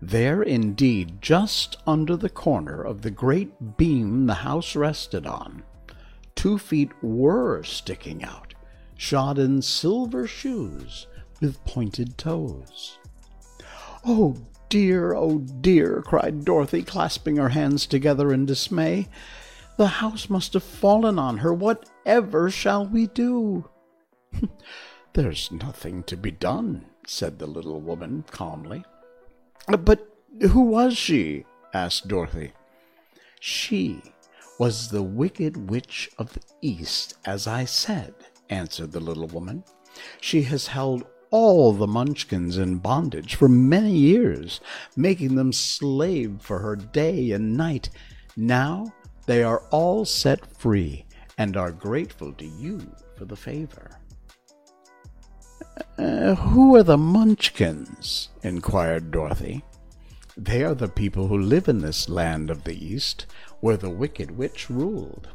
There, 0.02 0.44
indeed, 0.44 1.22
just 1.22 1.78
under 1.88 2.16
the 2.16 2.30
corner 2.30 2.82
of 2.82 3.02
the 3.02 3.12
great 3.12 3.78
beam 3.78 4.28
the 4.28 4.36
house 4.36 4.76
rested 4.76 5.26
on, 5.26 5.64
two 6.36 6.58
feet 6.58 6.92
were 7.02 7.64
sticking 7.64 8.24
out, 8.24 8.54
shod 8.96 9.40
in 9.40 9.62
silver 9.62 10.28
shoes 10.28 11.08
with 11.42 11.64
pointed 11.66 12.18
toes. 12.18 13.00
Oh 14.06 14.36
dear, 14.70 15.16
oh 15.16 15.40
dear, 15.40 16.04
cried 16.06 16.46
Dorothy, 16.46 16.84
clasping 16.84 17.38
her 17.38 17.50
hands 17.50 17.88
together 17.88 18.32
in 18.32 18.46
dismay. 18.46 19.10
The 19.78 19.88
house 19.88 20.30
must 20.30 20.54
have 20.54 20.64
fallen 20.64 21.18
on 21.20 21.38
her. 21.40 21.54
Whatever 21.54 22.50
shall 22.50 22.86
we 22.86 23.08
do? 23.08 23.68
There's 25.18 25.52
nothing 25.52 26.04
to 26.04 26.16
be 26.16 26.30
done, 26.30 26.86
said 27.08 27.40
the 27.40 27.48
little 27.48 27.82
woman 27.82 28.24
calmly. 28.30 28.86
But 29.68 30.08
who 30.52 30.62
was 30.62 30.96
she? 30.96 31.44
asked 31.74 32.08
Dorothy. 32.08 32.52
She 33.40 34.00
was 34.60 34.90
the 34.90 35.02
wicked 35.02 35.72
witch 35.72 36.08
of 36.20 36.34
the 36.34 36.42
East, 36.62 37.16
as 37.26 37.48
I 37.48 37.66
said, 37.66 38.14
answered 38.52 38.92
the 38.92 39.00
little 39.00 39.26
woman. 39.26 39.64
She 40.22 40.44
has 40.44 40.68
held 40.68 41.08
all 41.32 41.74
the 41.74 41.88
Munchkins 41.88 42.60
in 42.60 42.78
bondage 42.78 43.34
for 43.34 43.50
many 43.50 43.96
years, 43.98 44.62
making 44.96 45.34
them 45.34 45.52
slave 45.52 46.38
for 46.42 46.60
her 46.60 46.76
day 46.76 47.32
and 47.32 47.58
night. 47.58 47.90
Now 48.36 48.94
they 49.26 49.42
are 49.42 49.64
all 49.72 50.06
set 50.06 50.46
free 50.46 51.08
and 51.40 51.58
are 51.58 51.72
grateful 51.72 52.34
to 52.34 52.46
you 52.46 52.96
for 53.16 53.26
the 53.26 53.36
favor. 53.36 54.00
Uh, 55.98 56.36
who 56.36 56.76
are 56.76 56.84
the 56.84 56.98
Munchkins? 56.98 58.30
inquired 58.44 59.12
Dorothy. 59.12 59.64
They 60.36 60.64
are 60.64 60.76
the 60.76 60.88
people 60.88 61.28
who 61.28 61.38
live 61.38 61.68
in 61.68 61.80
this 61.80 62.10
land 62.10 62.50
of 62.50 62.64
the 62.64 62.76
East, 62.76 63.26
where 63.60 63.78
the 63.78 63.90
Wicked 63.90 64.32
Witch 64.32 64.70
ruled. 64.70 65.30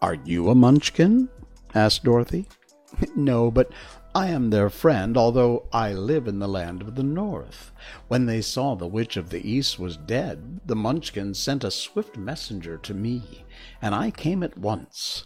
Are 0.00 0.14
you 0.14 0.48
a 0.48 0.54
Munchkin? 0.54 1.28
asked 1.74 2.04
Dorothy. 2.04 2.46
no, 3.16 3.50
but 3.50 3.72
I 4.14 4.28
am 4.28 4.50
their 4.50 4.70
friend, 4.70 5.16
although 5.16 5.66
I 5.72 5.92
live 5.92 6.28
in 6.28 6.38
the 6.38 6.48
land 6.48 6.82
of 6.82 6.94
the 6.94 7.02
North. 7.02 7.72
When 8.08 8.26
they 8.26 8.40
saw 8.40 8.74
the 8.74 8.86
Witch 8.86 9.16
of 9.16 9.30
the 9.30 9.46
East 9.48 9.78
was 9.78 9.96
dead, 9.96 10.60
the 10.66 10.76
Munchkins 10.76 11.38
sent 11.38 11.64
a 11.64 11.70
swift 11.70 12.16
messenger 12.16 12.78
to 12.78 12.94
me, 12.94 13.44
and 13.82 13.94
I 13.94 14.10
came 14.10 14.42
at 14.42 14.56
once. 14.56 15.24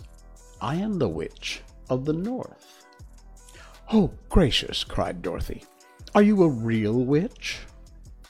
I 0.60 0.76
am 0.76 0.98
the 0.98 1.08
Witch 1.08 1.62
of 1.88 2.04
the 2.04 2.12
North. 2.12 2.81
Oh, 3.94 4.10
gracious, 4.30 4.84
cried 4.84 5.20
Dorothy. 5.20 5.64
Are 6.14 6.22
you 6.22 6.42
a 6.42 6.48
real 6.48 7.04
witch? 7.04 7.58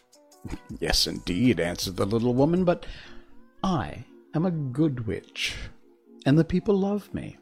yes, 0.81 1.07
indeed, 1.07 1.61
answered 1.61 1.95
the 1.95 2.05
little 2.05 2.35
woman, 2.35 2.65
but 2.65 2.85
I 3.63 4.05
am 4.35 4.45
a 4.45 4.51
good 4.51 5.07
witch, 5.07 5.55
and 6.27 6.37
the 6.37 6.45
people 6.45 6.77
love 6.77 7.15
me. 7.15 7.39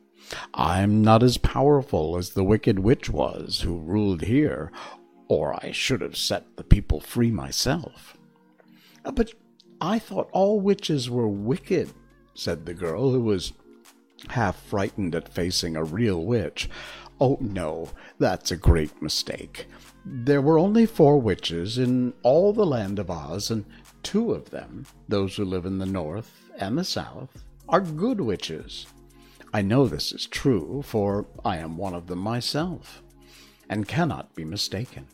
I'm 0.52 1.00
not 1.00 1.22
as 1.22 1.38
powerful 1.38 2.18
as 2.18 2.30
the 2.30 2.44
wicked 2.44 2.78
witch 2.78 3.08
was 3.08 3.62
who 3.62 3.78
ruled 3.78 4.20
here, 4.20 4.70
or 5.28 5.54
I 5.64 5.70
should 5.70 6.02
have 6.02 6.16
set 6.16 6.58
the 6.58 6.64
people 6.64 7.00
free 7.00 7.30
myself. 7.30 8.18
Uh, 9.02 9.12
but 9.12 9.32
I 9.80 9.98
thought 9.98 10.28
all 10.32 10.60
witches 10.60 11.08
were 11.08 11.26
wicked, 11.26 11.94
said 12.34 12.66
the 12.66 12.74
girl, 12.74 13.12
who 13.12 13.22
was 13.22 13.54
half 14.28 14.60
frightened 14.62 15.14
at 15.14 15.32
facing 15.32 15.74
a 15.74 15.84
real 15.84 16.22
witch. 16.26 16.68
Oh, 17.20 17.36
no, 17.40 17.90
that's 18.18 18.50
a 18.50 18.56
great 18.56 19.02
mistake. 19.02 19.66
There 20.04 20.40
were 20.40 20.58
only 20.58 20.86
four 20.86 21.18
witches 21.18 21.76
in 21.76 22.14
all 22.22 22.52
the 22.52 22.64
land 22.64 22.98
of 22.98 23.10
Oz, 23.10 23.50
and 23.50 23.66
two 24.02 24.32
of 24.32 24.50
them, 24.50 24.86
those 25.08 25.36
who 25.36 25.44
live 25.44 25.66
in 25.66 25.78
the 25.78 25.86
north 25.86 26.30
and 26.58 26.78
the 26.78 26.84
south, 26.84 27.44
are 27.68 27.80
good 27.82 28.20
witches. 28.20 28.86
I 29.52 29.62
know 29.62 29.86
this 29.86 30.12
is 30.12 30.26
true, 30.26 30.82
for 30.84 31.26
I 31.44 31.58
am 31.58 31.76
one 31.76 31.92
of 31.92 32.06
them 32.06 32.20
myself, 32.20 33.02
and 33.68 33.86
cannot 33.86 34.34
be 34.34 34.44
mistaken. 34.44 35.06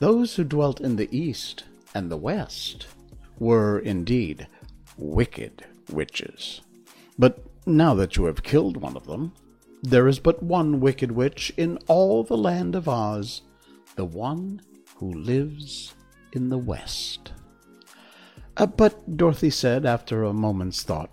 Those 0.00 0.34
who 0.34 0.44
dwelt 0.44 0.80
in 0.80 0.96
the 0.96 1.16
east 1.16 1.64
and 1.94 2.10
the 2.10 2.16
west 2.16 2.86
were 3.38 3.78
indeed 3.78 4.48
wicked 4.96 5.64
witches. 5.90 6.62
But 7.18 7.44
now 7.64 7.94
that 7.94 8.16
you 8.16 8.24
have 8.24 8.42
killed 8.42 8.76
one 8.76 8.96
of 8.96 9.06
them, 9.06 9.32
there 9.82 10.06
is 10.06 10.18
but 10.18 10.42
one 10.42 10.80
wicked 10.80 11.12
witch 11.12 11.52
in 11.56 11.76
all 11.88 12.22
the 12.22 12.36
land 12.36 12.74
of 12.74 12.88
Oz, 12.88 13.42
the 13.96 14.04
one 14.04 14.60
who 14.96 15.12
lives 15.12 15.94
in 16.32 16.48
the 16.48 16.58
West. 16.58 17.32
Uh, 18.56 18.66
but, 18.66 19.16
Dorothy 19.16 19.50
said 19.50 19.84
after 19.84 20.22
a 20.22 20.32
moment's 20.32 20.82
thought, 20.82 21.10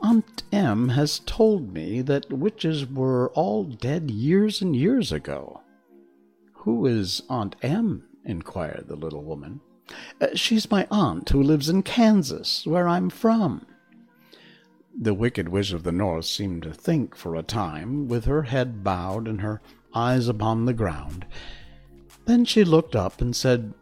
Aunt 0.00 0.42
Em 0.52 0.90
has 0.90 1.20
told 1.20 1.72
me 1.72 2.02
that 2.02 2.30
witches 2.30 2.86
were 2.86 3.30
all 3.30 3.64
dead 3.64 4.10
years 4.10 4.60
and 4.60 4.76
years 4.76 5.12
ago. 5.12 5.62
Who 6.52 6.86
is 6.86 7.22
Aunt 7.30 7.56
Em? 7.62 8.04
inquired 8.24 8.84
the 8.88 8.96
little 8.96 9.22
woman. 9.22 9.60
Uh, 10.20 10.28
she's 10.34 10.70
my 10.70 10.86
aunt 10.90 11.28
who 11.30 11.42
lives 11.42 11.68
in 11.68 11.82
Kansas, 11.82 12.66
where 12.66 12.88
I'm 12.88 13.10
from. 13.10 13.66
The 14.96 15.14
wicked 15.14 15.48
witch 15.48 15.72
of 15.72 15.82
the 15.82 15.92
north 15.92 16.24
seemed 16.24 16.62
to 16.62 16.72
think 16.72 17.16
for 17.16 17.34
a 17.34 17.42
time, 17.42 18.06
with 18.06 18.26
her 18.26 18.42
head 18.42 18.84
bowed 18.84 19.26
and 19.26 19.40
her 19.40 19.60
eyes 19.92 20.28
upon 20.28 20.64
the 20.64 20.72
ground. 20.72 21.26
Then 22.26 22.44
she 22.44 22.64
looked 22.64 22.94
up 22.94 23.20
and 23.20 23.34
said, 23.34 23.74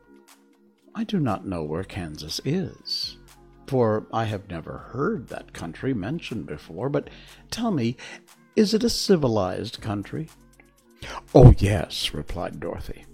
I 0.94 1.04
do 1.04 1.20
not 1.20 1.46
know 1.46 1.62
where 1.62 1.84
Kansas 1.84 2.40
is, 2.44 3.18
for 3.66 4.06
I 4.12 4.24
have 4.24 4.48
never 4.48 4.78
heard 4.92 5.28
that 5.28 5.52
country 5.52 5.94
mentioned 5.94 6.46
before, 6.46 6.88
but 6.88 7.08
tell 7.50 7.70
me, 7.70 7.96
is 8.56 8.74
it 8.74 8.84
a 8.84 8.90
civilized 8.90 9.80
country? 9.80 10.28
Oh, 11.34 11.54
yes, 11.58 12.12
replied 12.14 12.60
Dorothy. 12.60 13.04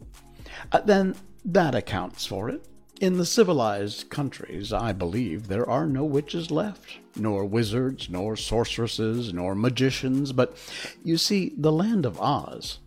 Uh, 0.73 0.81
then 0.81 1.15
that 1.45 1.75
accounts 1.75 2.27
for 2.27 2.49
it. 2.49 2.67
In 3.01 3.17
the 3.17 3.27
civilized 3.27 4.11
countries, 4.11 4.73
I 4.73 4.93
believe, 4.93 5.47
there 5.47 5.69
are 5.71 5.87
no 5.87 6.05
witches 6.05 6.51
left, 6.51 6.99
nor 7.15 7.45
wizards, 7.45 8.11
nor 8.11 8.35
sorceresses, 8.35 9.33
nor 9.33 9.55
magicians, 9.55 10.33
but 10.33 10.57
you 11.05 11.17
see, 11.17 11.53
the 11.57 11.71
land 11.71 12.05
of 12.05 12.21
Oz 12.21 12.81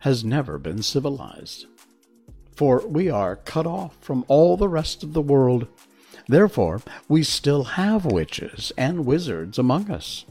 has 0.00 0.24
never 0.24 0.58
been 0.58 0.82
civilized. 0.82 1.66
For 2.56 2.84
we 2.88 3.08
are 3.08 3.36
cut 3.36 3.64
off 3.64 3.96
from 4.00 4.24
all 4.26 4.56
the 4.56 4.68
rest 4.68 5.04
of 5.04 5.12
the 5.12 5.22
world. 5.22 5.68
Therefore, 6.26 6.82
we 7.08 7.22
still 7.22 7.62
have 7.62 8.04
witches 8.04 8.72
and 8.76 9.06
wizards 9.06 9.58
among 9.58 9.92
us. 9.92 10.24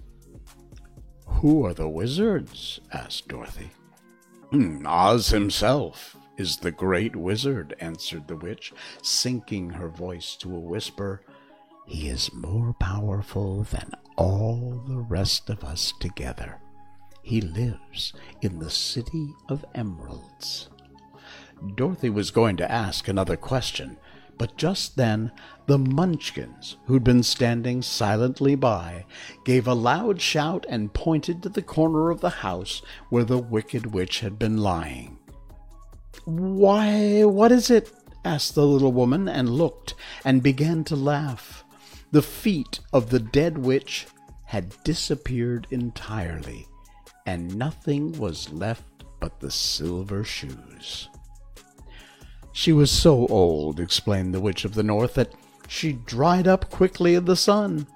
Who 1.26 1.66
are 1.66 1.74
the 1.74 1.88
wizards? 1.88 2.82
asked 2.92 3.30
Dorothy. 3.30 3.72
Hmm, 4.52 4.86
Oz 4.86 5.30
himself 5.30 6.18
is 6.38 6.58
the 6.58 6.72
great 6.72 7.16
wizard, 7.16 7.76
answered 7.80 8.28
the 8.28 8.36
witch, 8.36 8.74
sinking 9.02 9.70
her 9.72 9.90
voice 9.90 10.36
to 10.38 10.56
a 10.56 10.60
whisper. 10.60 11.24
He 11.86 12.08
is 12.08 12.34
more 12.34 12.74
powerful 12.80 13.64
than 13.64 13.92
all 14.16 14.84
the 14.88 15.00
rest 15.00 15.50
of 15.50 15.64
us 15.64 15.94
together. 16.00 16.60
He 17.24 17.42
lives 17.42 18.14
in 18.42 18.60
the 18.60 18.70
city 18.70 19.34
of 19.50 19.66
emeralds. 19.76 20.70
Dorothy 21.76 22.10
was 22.10 22.32
going 22.32 22.58
to 22.58 22.72
ask 22.72 23.08
another 23.08 23.38
question, 23.38 23.98
but 24.38 24.58
just 24.58 24.96
then 24.98 25.32
the 25.68 25.78
Munchkins, 25.78 26.78
who'd 26.86 27.04
been 27.04 27.22
standing 27.22 27.84
silently 27.84 28.56
by, 28.56 29.06
gave 29.46 29.68
a 29.68 29.76
loud 29.76 30.20
shout 30.20 30.66
and 30.68 30.94
pointed 30.94 31.44
to 31.44 31.50
the 31.50 31.62
corner 31.62 32.10
of 32.10 32.22
the 32.22 32.30
house 32.30 32.82
where 33.10 33.24
the 33.24 33.38
Wicked 33.38 33.94
Witch 33.94 34.22
had 34.22 34.40
been 34.40 34.58
lying. 34.58 35.20
Why, 36.26 37.24
what 37.24 37.52
is 37.52 37.70
it? 37.70 37.92
asked 38.24 38.54
the 38.56 38.66
little 38.66 38.92
woman, 38.92 39.28
and 39.28 39.50
looked, 39.50 39.96
and 40.24 40.44
began 40.44 40.84
to 40.86 40.96
laugh. 40.96 41.64
The 42.12 42.22
feet 42.22 42.80
of 42.94 43.10
the 43.10 43.20
dead 43.20 43.58
witch 43.58 44.06
had 44.46 44.76
disappeared 44.84 45.66
entirely, 45.72 46.68
and 47.26 47.56
nothing 47.56 48.12
was 48.20 48.52
left 48.52 49.06
but 49.20 49.40
the 49.40 49.50
silver 49.50 50.24
shoes. 50.24 51.10
She 52.52 52.74
was 52.74 52.92
so 52.92 53.28
old, 53.28 53.80
explained 53.80 54.34
the 54.34 54.42
Witch 54.42 54.66
of 54.66 54.74
the 54.74 54.84
North, 54.84 55.14
that 55.14 55.34
she 55.68 55.94
dried 55.94 56.48
up 56.48 56.70
quickly 56.70 57.16
in 57.16 57.26
the 57.26 57.36
sun. 57.36 57.88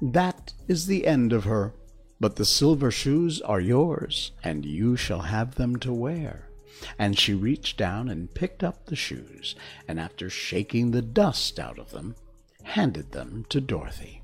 That 0.00 0.52
is 0.68 0.86
the 0.86 1.06
end 1.06 1.32
of 1.32 1.44
her, 1.44 1.74
but 2.20 2.36
the 2.36 2.44
silver 2.44 2.92
shoes 2.92 3.40
are 3.40 3.60
yours, 3.60 4.30
and 4.44 4.64
you 4.64 4.96
shall 4.96 5.22
have 5.22 5.56
them 5.56 5.76
to 5.80 5.92
wear. 5.92 6.51
And 6.98 7.18
she 7.18 7.34
reached 7.34 7.76
down 7.76 8.08
and 8.08 8.32
picked 8.34 8.64
up 8.64 8.86
the 8.86 8.96
shoes, 8.96 9.54
and 9.86 10.00
after 10.00 10.28
shaking 10.28 10.90
the 10.90 11.02
dust 11.02 11.58
out 11.58 11.78
of 11.78 11.90
them, 11.90 12.16
handed 12.64 13.12
them 13.12 13.44
to 13.48 13.60
Dorothy. 13.60 14.22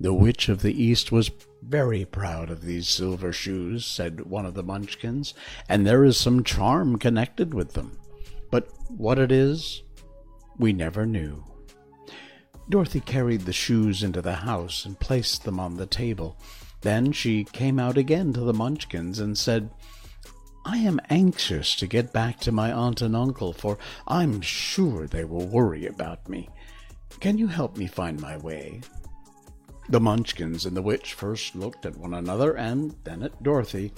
The 0.00 0.12
Witch 0.12 0.48
of 0.48 0.62
the 0.62 0.82
East 0.82 1.12
was 1.12 1.30
very 1.62 2.04
proud 2.04 2.50
of 2.50 2.62
these 2.62 2.88
silver 2.88 3.32
shoes, 3.32 3.86
said 3.86 4.26
one 4.26 4.44
of 4.44 4.54
the 4.54 4.62
Munchkins, 4.62 5.34
and 5.68 5.86
there 5.86 6.04
is 6.04 6.16
some 6.16 6.44
charm 6.44 6.98
connected 6.98 7.54
with 7.54 7.72
them. 7.72 7.98
But 8.50 8.68
what 8.88 9.18
it 9.18 9.32
is, 9.32 9.82
we 10.58 10.72
never 10.72 11.06
knew. 11.06 11.44
Dorothy 12.68 13.00
carried 13.00 13.42
the 13.42 13.52
shoes 13.52 14.02
into 14.02 14.22
the 14.22 14.34
house 14.34 14.84
and 14.84 14.98
placed 14.98 15.44
them 15.44 15.60
on 15.60 15.76
the 15.76 15.86
table. 15.86 16.38
Then 16.80 17.12
she 17.12 17.44
came 17.44 17.78
out 17.78 17.96
again 17.96 18.32
to 18.32 18.40
the 18.40 18.52
Munchkins 18.52 19.18
and 19.18 19.36
said, 19.36 19.70
I 20.66 20.78
am 20.78 21.00
anxious 21.10 21.76
to 21.76 21.86
get 21.86 22.12
back 22.12 22.40
to 22.40 22.52
my 22.52 22.72
aunt 22.72 23.02
and 23.02 23.14
uncle, 23.14 23.52
for 23.52 23.78
I'm 24.06 24.40
sure 24.40 25.06
they 25.06 25.24
will 25.24 25.46
worry 25.46 25.86
about 25.86 26.28
me. 26.28 26.48
Can 27.20 27.36
you 27.36 27.46
help 27.46 27.76
me 27.76 27.86
find 27.86 28.20
my 28.20 28.36
way? 28.38 28.80
The 29.90 30.00
Munchkins 30.00 30.64
and 30.64 30.76
the 30.76 30.82
witch 30.82 31.12
first 31.12 31.54
looked 31.54 31.84
at 31.84 31.98
one 31.98 32.14
another 32.14 32.56
and 32.56 32.94
then 33.04 33.22
at 33.22 33.42
Dorothy, 33.42 33.92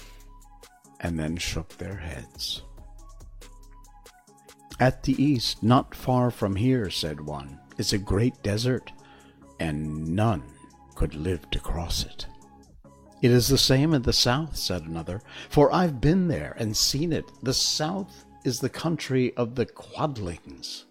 and 1.01 1.19
then 1.19 1.37
shook 1.37 1.69
their 1.77 1.97
heads. 1.97 2.63
At 4.81 5.05
the 5.05 5.23
east, 5.23 5.63
not 5.63 5.95
far 5.95 6.31
from 6.31 6.57
here, 6.57 6.91
said 6.91 7.21
one, 7.21 7.61
is 7.79 7.93
a 7.93 7.99
great 7.99 8.43
desert, 8.43 8.93
and 9.61 10.09
none 10.09 10.43
could 10.97 11.15
live 11.15 11.49
to 11.53 11.61
cross 11.61 12.05
it. 12.05 12.27
It 13.27 13.33
is 13.33 13.49
the 13.49 13.59
same 13.59 13.93
in 13.93 14.03
the 14.03 14.13
south, 14.13 14.57
said 14.57 14.85
another, 14.85 15.21
for 15.49 15.75
I've 15.75 16.01
been 16.01 16.29
there 16.29 16.55
and 16.61 16.77
seen 16.77 17.13
it. 17.13 17.25
The 17.43 17.55
south 17.55 18.25
is 18.45 18.61
the 18.61 18.69
country 18.69 19.37
of 19.37 19.57
the 19.57 19.67
Quadlings. 19.67 20.85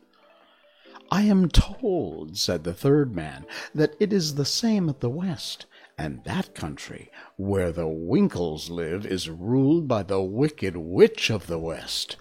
I 1.09 1.21
am 1.21 1.47
told, 1.47 2.37
said 2.37 2.65
the 2.65 2.73
third 2.73 3.15
man, 3.15 3.45
that 3.73 3.95
it 4.01 4.11
is 4.11 4.35
the 4.35 4.43
same 4.43 4.89
at 4.89 4.99
the 4.99 5.09
west, 5.09 5.65
and 5.97 6.25
that 6.25 6.53
country 6.53 7.09
where 7.37 7.71
the 7.71 7.87
Winkies 7.87 8.69
live 8.69 9.05
is 9.05 9.29
ruled 9.29 9.87
by 9.87 10.03
the 10.03 10.21
wicked 10.21 10.75
witch 10.75 11.29
of 11.29 11.47
the 11.47 11.57
west, 11.57 12.17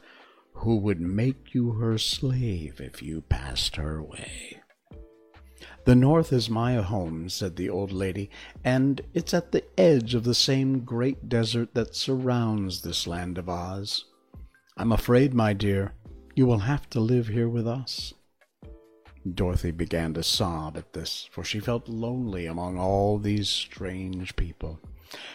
who 0.59 0.77
would 0.77 1.01
make 1.01 1.55
you 1.55 1.73
her 1.73 1.99
slave 1.99 2.81
if 2.81 3.03
you 3.03 3.21
passed 3.23 3.75
her 3.75 4.01
way. 4.01 4.61
The 5.85 5.95
north 5.95 6.33
is 6.33 6.49
my 6.49 6.75
home, 6.75 7.29
said 7.29 7.57
the 7.57 7.71
old 7.71 7.93
lady, 7.93 8.31
and 8.65 9.01
it's 9.13 9.35
at 9.35 9.53
the 9.53 9.65
edge 9.79 10.15
of 10.15 10.25
the 10.25 10.35
same 10.35 10.81
great 10.81 11.29
desert 11.29 11.75
that 11.75 11.95
surrounds 11.95 12.83
this 12.83 13.07
land 13.07 13.39
of 13.39 13.49
Oz. 13.49 14.05
I'm 14.77 14.93
afraid, 14.93 15.35
my 15.35 15.53
dear, 15.53 15.93
you 16.35 16.47
will 16.47 16.61
have 16.61 16.89
to 16.91 17.01
live 17.01 17.29
here 17.29 17.49
with 17.49 17.67
us. 17.67 18.15
Dorothy 19.33 19.71
began 19.71 20.15
to 20.15 20.23
sob 20.23 20.77
at 20.77 20.93
this, 20.93 21.29
for 21.31 21.45
she 21.45 21.61
felt 21.61 21.89
lonely 21.89 22.47
among 22.47 22.79
all 22.79 23.19
these 23.19 23.49
strange 23.49 24.37
people. 24.37 24.81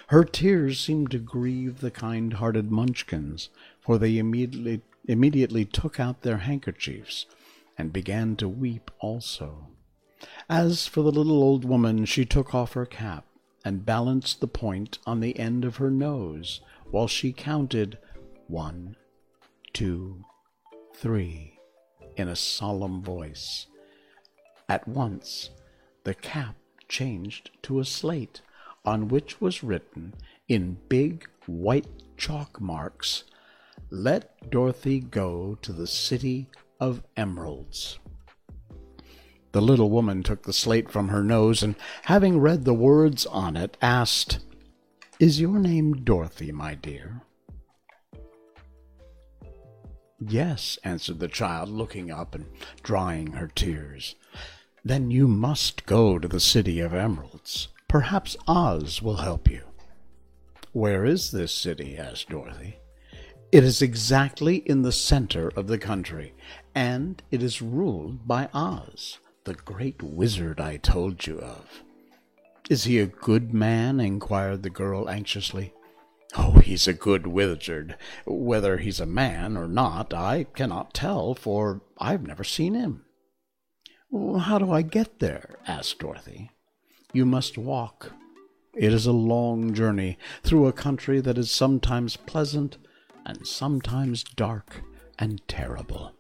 Her 0.08 0.24
tears 0.24 0.80
seemed 0.80 1.12
to 1.12 1.20
grieve 1.20 1.80
the 1.80 1.90
kind 1.90 2.34
hearted 2.34 2.70
Munchkins, 2.70 3.50
for 3.80 3.98
they 3.98 4.18
immediately, 4.18 4.82
immediately 5.06 5.66
took 5.66 6.00
out 6.00 6.22
their 6.22 6.38
handkerchiefs 6.38 7.26
and 7.78 7.94
began 7.94 8.36
to 8.36 8.50
weep 8.50 8.92
also. 9.00 9.70
As 10.50 10.88
for 10.88 11.02
the 11.02 11.12
little 11.12 11.44
old 11.44 11.64
woman, 11.64 12.06
she 12.06 12.26
took 12.26 12.54
off 12.56 12.74
her 12.74 12.86
cap 12.86 13.26
and 13.64 13.86
balanced 13.86 14.40
the 14.40 14.48
point 14.48 14.98
on 15.06 15.20
the 15.20 15.38
end 15.40 15.64
of 15.66 15.78
her 15.78 15.92
nose 15.92 16.62
while 16.90 17.08
she 17.08 17.32
counted 17.32 17.98
one, 18.48 18.96
two, 19.74 20.24
three 20.96 21.60
in 22.18 22.28
a 22.28 22.36
solemn 22.36 23.02
voice. 23.02 23.68
At 24.68 24.88
once 24.88 25.52
the 26.04 26.14
cap 26.14 26.56
changed 26.88 27.52
to 27.64 27.80
a 27.80 27.86
slate 27.86 28.42
on 28.84 29.08
which 29.08 29.40
was 29.40 29.64
written 29.64 30.14
in 30.48 30.80
big 30.90 31.28
white 31.46 31.88
chalk 32.18 32.60
marks, 32.60 33.24
Let 33.90 34.50
Dorothy 34.50 35.00
go 35.00 35.58
to 35.62 35.72
the 35.72 35.88
city 35.88 36.50
of 36.80 37.04
emeralds. 37.16 38.00
The 39.52 39.62
little 39.62 39.90
woman 39.90 40.22
took 40.22 40.44
the 40.44 40.54
slate 40.54 40.92
from 40.92 41.08
her 41.08 41.24
nose 41.24 41.64
and, 41.64 41.76
having 42.04 42.40
read 42.40 42.66
the 42.66 42.74
words 42.74 43.26
on 43.26 43.58
it, 43.58 43.78
asked, 43.82 44.40
Is 45.20 45.42
your 45.42 45.58
name 45.58 46.04
Dorothy, 46.04 46.52
my 46.52 46.76
dear? 46.76 47.22
Yes, 50.20 50.78
answered 50.84 51.20
the 51.20 51.28
child, 51.28 51.70
looking 51.70 52.12
up 52.12 52.36
and 52.36 52.46
drying 52.84 53.32
her 53.32 53.48
tears. 53.48 54.16
Then 54.86 55.10
you 55.10 55.28
must 55.28 55.88
go 55.88 56.20
to 56.20 56.28
the 56.28 56.40
City 56.40 56.80
of 56.80 56.94
Emeralds. 56.94 57.70
Perhaps 57.88 58.38
Oz 58.48 59.02
will 59.02 59.18
help 59.18 59.50
you. 59.50 59.64
Where 60.74 61.06
is 61.06 61.32
this 61.32 61.52
city? 61.52 61.98
asked 61.98 62.30
Dorothy. 62.30 62.78
It 63.52 63.64
is 63.64 63.82
exactly 63.82 64.58
in 64.58 64.84
the 64.84 64.92
center 64.92 65.52
of 65.56 65.66
the 65.66 65.80
country, 65.80 66.36
and 66.76 67.24
it 67.32 67.42
is 67.42 67.64
ruled 67.64 68.28
by 68.28 68.48
Oz 68.54 69.18
the 69.46 69.54
great 69.54 70.02
wizard 70.04 70.60
I 70.60 70.78
told 70.78 71.26
you 71.26 71.40
of. 71.40 71.84
Is 72.70 72.84
he 72.84 73.00
a 73.00 73.08
good 73.08 73.54
man? 73.54 74.00
inquired 74.00 74.64
the 74.64 74.70
girl 74.70 75.10
anxiously. 75.10 75.74
Oh, 76.38 76.60
he's 76.60 76.88
a 76.88 76.94
good 76.94 77.26
wizard. 77.26 77.98
Whether 78.26 78.78
he's 78.78 79.00
a 79.00 79.06
man 79.06 79.58
or 79.58 79.68
not, 79.68 80.14
I 80.14 80.44
cannot 80.44 80.94
tell, 80.94 81.34
for 81.34 81.82
I've 81.98 82.26
never 82.26 82.44
seen 82.44 82.76
him. 82.76 83.06
How 84.12 84.60
do 84.60 84.72
I 84.72 84.84
get 84.84 85.20
there? 85.20 85.56
asked 85.68 86.00
Dorothy. 86.00 86.52
You 87.14 87.26
must 87.26 87.58
walk. 87.58 88.12
It 88.76 88.94
is 88.94 89.08
a 89.08 89.12
long 89.12 89.74
journey 89.74 90.18
through 90.44 90.68
a 90.68 90.74
country 90.74 91.20
that 91.22 91.38
is 91.38 91.52
sometimes 91.52 92.16
pleasant 92.16 92.78
and 93.26 93.48
sometimes 93.48 94.24
dark 94.24 94.84
and 95.18 95.42
terrible. 95.48 96.14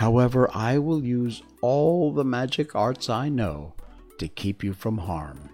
However, 0.00 0.48
I 0.54 0.78
will 0.78 1.04
use 1.04 1.42
all 1.60 2.10
the 2.10 2.24
magic 2.24 2.74
arts 2.74 3.10
I 3.10 3.28
know 3.28 3.74
to 4.16 4.28
keep 4.28 4.64
you 4.64 4.72
from 4.72 4.96
harm. 4.96 5.50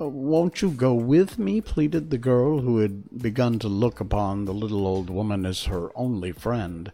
Uh, 0.00 0.06
won't 0.06 0.62
you 0.62 0.70
go 0.70 0.94
with 0.94 1.40
me? 1.40 1.60
pleaded 1.60 2.10
the 2.10 2.18
girl, 2.18 2.60
who 2.60 2.78
had 2.78 3.20
begun 3.20 3.58
to 3.58 3.66
look 3.66 3.98
upon 3.98 4.44
the 4.44 4.54
little 4.54 4.86
old 4.86 5.10
woman 5.10 5.44
as 5.44 5.64
her 5.64 5.90
only 5.96 6.30
friend. 6.30 6.92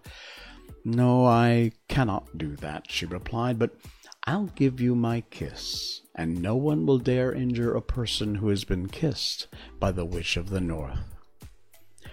No, 0.86 1.26
I 1.26 1.72
cannot 1.86 2.38
do 2.38 2.56
that, 2.56 2.90
she 2.90 3.04
replied, 3.04 3.58
but 3.58 3.76
I'll 4.24 4.46
give 4.56 4.80
you 4.80 4.94
my 4.94 5.24
kiss, 5.28 6.00
and 6.14 6.40
no 6.40 6.56
one 6.56 6.86
will 6.86 6.98
dare 6.98 7.30
injure 7.30 7.76
a 7.76 7.82
person 7.82 8.36
who 8.36 8.48
has 8.48 8.64
been 8.64 8.88
kissed 8.88 9.48
by 9.78 9.92
the 9.92 10.06
Witch 10.06 10.38
of 10.38 10.48
the 10.48 10.62
North. 10.62 11.14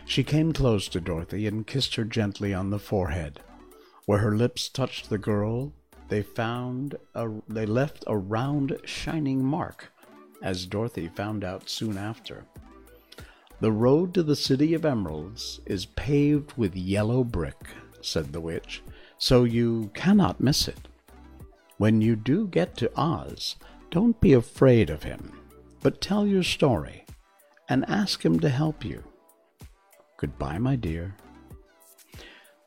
She 0.04 0.26
came 0.26 0.52
close 0.52 0.90
to 0.90 1.00
Dorothy 1.00 1.48
and 1.48 1.66
kissed 1.66 1.96
her 1.96 2.04
gently 2.04 2.54
on 2.54 2.70
the 2.70 2.80
forehead. 2.80 3.40
Where 4.06 4.20
her 4.20 4.36
lips 4.36 4.70
touched 4.70 5.10
the 5.10 5.18
girl, 5.18 5.74
they 6.10 6.22
found 6.22 6.96
a, 7.16 7.30
they 7.48 7.66
left 7.66 8.04
a 8.08 8.16
round 8.18 8.78
shining 8.86 9.44
mark 9.44 9.92
as 10.42 10.68
Dorothy 10.68 11.08
found 11.08 11.44
out 11.44 11.70
soon 11.70 11.98
after. 11.98 12.46
The 13.62 13.72
road 13.72 14.14
to 14.14 14.24
the 14.24 14.36
City 14.36 14.74
of 14.74 14.86
Emeralds 14.86 15.60
is 15.66 15.86
paved 15.86 16.54
with 16.58 16.76
yellow 16.76 17.24
brick, 17.24 17.70
said 18.02 18.32
the 18.32 18.42
witch, 18.42 18.84
so 19.18 19.44
you 19.44 19.90
cannot 19.94 20.42
miss 20.42 20.68
it. 20.68 20.88
When 21.78 22.02
you 22.02 22.16
do 22.16 22.48
get 22.48 22.78
to 22.78 22.92
Oz, 22.96 23.56
don't 23.90 24.20
be 24.22 24.34
afraid 24.34 24.90
of 24.90 25.04
him, 25.04 25.32
but 25.82 26.02
tell 26.02 26.28
your 26.28 26.44
story 26.44 27.06
and 27.70 27.90
ask 27.90 28.24
him 28.24 28.40
to 28.42 28.50
help 28.50 28.86
you. 28.86 29.04
Goodbye, 30.18 30.60
my 30.60 30.76
dear. 30.76 31.16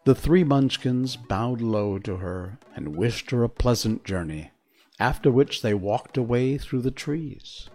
The 0.09 0.15
three 0.15 0.43
Munchkins 0.43 1.17
bowed 1.17 1.61
low 1.61 1.99
to 1.99 2.17
her 2.17 2.57
and 2.75 2.97
wished 2.97 3.31
her 3.31 3.45
a 3.45 3.49
pleasant 3.51 4.05
journey, 4.07 4.53
after 4.99 5.31
which 5.31 5.61
they 5.61 5.75
walked 5.75 6.17
away 6.17 6.57
through 6.57 6.81
the 6.81 6.91
trees. 6.91 7.69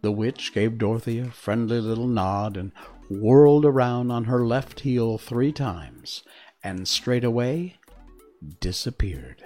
The 0.00 0.10
witch 0.10 0.54
gave 0.54 0.78
Dorothy 0.78 1.18
a 1.18 1.26
friendly 1.26 1.78
little 1.82 2.06
nod 2.06 2.56
and 2.56 2.72
whirled 3.10 3.66
around 3.66 4.10
on 4.10 4.24
her 4.24 4.46
left 4.46 4.80
heel 4.80 5.18
three 5.18 5.52
times, 5.52 6.22
and 6.64 6.88
straightway 6.88 7.76
disappeared. 8.58 9.44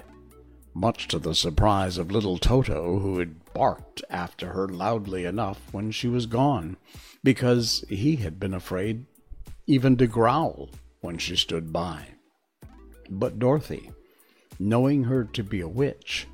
Much 0.73 1.09
to 1.09 1.19
the 1.19 1.35
surprise 1.35 1.99
of 1.99 2.13
little 2.13 2.39
Toto, 2.39 3.01
who 3.01 3.19
had 3.19 3.53
barked 3.55 4.05
after 4.09 4.53
her 4.53 4.69
loudly 4.69 5.25
enough 5.25 5.61
when 5.73 5.91
she 5.91 6.07
was 6.07 6.27
gone, 6.27 6.77
because 7.25 7.85
he 7.89 8.15
had 8.15 8.39
been 8.39 8.55
afraid 8.55 9.05
even 9.67 9.97
to 9.97 10.07
growl 10.07 10.71
when 11.01 11.19
she 11.19 11.35
stood 11.35 11.73
by. 11.73 12.07
But 13.11 13.41
Dorothy, 13.41 13.91
knowing 14.59 15.05
her 15.05 15.25
to 15.25 15.43
be 15.43 15.61
a 15.61 15.69
witch, 15.69 16.29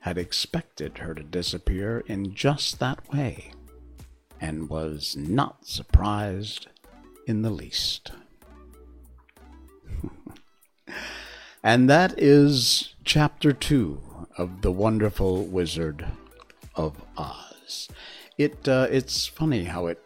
had 0.00 0.18
expected 0.18 0.98
her 0.98 1.14
to 1.14 1.22
disappear 1.22 2.02
in 2.06 2.34
just 2.34 2.80
that 2.80 3.08
way, 3.12 3.52
and 4.40 4.68
was 4.68 5.16
not 5.16 5.66
surprised 5.66 6.66
in 7.26 7.42
the 7.42 7.50
least. 7.50 8.10
and 11.62 11.88
that 11.88 12.18
is 12.18 12.94
chapter 13.04 13.52
two 13.52 14.00
of 14.36 14.62
The 14.62 14.72
Wonderful 14.72 15.44
Wizard 15.44 16.06
of 16.74 17.00
Oz. 17.16 17.88
It 18.36 18.68
uh, 18.68 18.88
it's 18.90 19.26
funny 19.26 19.64
how 19.64 19.86
it 19.86 20.02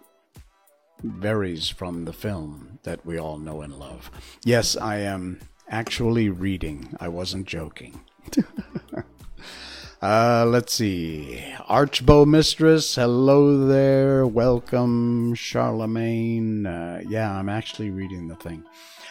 varies 1.03 1.69
from 1.69 2.05
the 2.05 2.13
film 2.13 2.79
that 2.83 3.05
we 3.05 3.19
all 3.19 3.39
know 3.39 3.63
and 3.63 3.75
love. 3.75 4.11
Yes, 4.45 4.77
I 4.77 4.99
am 4.99 5.41
actually 5.71 6.29
reading. 6.29 6.95
I 7.01 7.09
wasn't 7.09 7.47
joking. 7.47 8.01
uh, 10.03 10.45
let's 10.47 10.75
see. 10.75 11.43
Archbow 11.69 12.25
Mistress, 12.25 12.97
hello 12.97 13.67
there. 13.67 14.27
Welcome, 14.27 15.35
Charlemagne. 15.35 16.67
Uh, 16.67 17.03
yeah, 17.09 17.33
I'm 17.33 17.49
actually 17.49 17.91
reading 17.91 18.29
the 18.29 18.37
thing. 18.37 18.65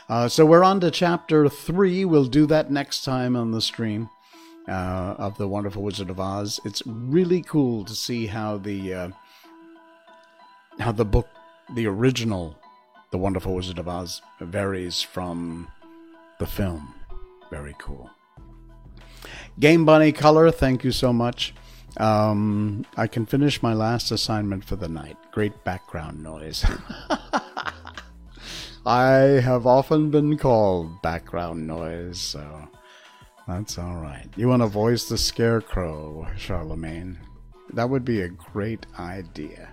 Uh, 0.09 0.27
so 0.27 0.45
we're 0.45 0.63
on 0.63 0.79
to 0.81 0.91
chapter 0.91 1.47
three. 1.47 2.03
We'll 2.03 2.25
do 2.25 2.45
that 2.47 2.69
next 2.69 3.03
time 3.03 3.35
on 3.35 3.51
the 3.51 3.61
stream 3.61 4.09
uh, 4.67 5.15
of 5.17 5.37
The 5.37 5.47
Wonderful 5.47 5.83
Wizard 5.83 6.09
of 6.09 6.19
Oz. 6.19 6.59
It's 6.65 6.83
really 6.85 7.41
cool 7.41 7.85
to 7.85 7.95
see 7.95 8.27
how 8.27 8.57
the. 8.57 8.93
Uh, 8.93 9.09
how 10.79 10.93
the 10.93 11.05
book 11.05 11.27
the 11.75 11.85
original 11.85 12.57
The 13.11 13.17
Wonderful 13.17 13.53
Wizard 13.53 13.79
of 13.79 13.87
Oz 13.87 14.21
varies 14.39 15.01
from 15.01 15.67
the 16.39 16.47
film. 16.47 16.95
Very 17.51 17.75
cool. 17.77 18.09
Game 19.59 19.85
Bunny 19.85 20.11
Color, 20.11 20.51
thank 20.51 20.83
you 20.83 20.91
so 20.91 21.13
much. 21.13 21.53
Um, 21.97 22.85
I 22.95 23.07
can 23.07 23.25
finish 23.25 23.61
my 23.61 23.73
last 23.73 24.11
assignment 24.11 24.63
for 24.63 24.75
the 24.75 24.87
night. 24.87 25.17
Great 25.31 25.63
background 25.63 26.23
noise. 26.23 26.65
I 28.85 29.41
have 29.43 29.67
often 29.67 30.09
been 30.09 30.37
called 30.37 31.01
background 31.01 31.67
noise, 31.67 32.19
so 32.19 32.69
that's 33.47 33.77
all 33.77 33.97
right. 33.97 34.27
You 34.37 34.47
want 34.47 34.61
to 34.61 34.67
voice 34.67 35.09
the 35.09 35.17
scarecrow, 35.17 36.27
Charlemagne? 36.37 37.19
That 37.73 37.89
would 37.89 38.05
be 38.05 38.21
a 38.21 38.29
great 38.29 38.85
idea. 38.97 39.69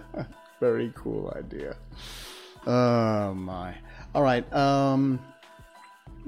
Very 0.60 0.92
cool 0.94 1.32
idea. 1.36 1.76
Oh 2.66 3.34
my. 3.34 3.74
All 4.14 4.22
right. 4.22 4.50
Um, 4.52 5.20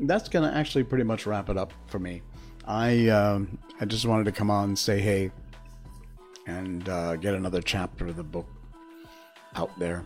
that's 0.08 0.28
gonna 0.28 0.52
actually 0.52 0.84
pretty 0.84 1.04
much 1.04 1.26
wrap 1.26 1.48
it 1.48 1.56
up 1.56 1.72
for 1.86 1.98
me. 1.98 2.22
I 2.66 3.08
um, 3.08 3.58
I 3.80 3.84
just 3.84 4.06
wanted 4.06 4.24
to 4.24 4.32
come 4.32 4.50
on 4.50 4.70
and 4.70 4.78
say 4.78 5.00
hey, 5.00 5.30
and 6.46 6.88
uh, 6.88 7.16
get 7.16 7.34
another 7.34 7.62
chapter 7.62 8.06
of 8.06 8.16
the 8.16 8.22
book 8.22 8.46
out 9.54 9.76
there. 9.78 10.04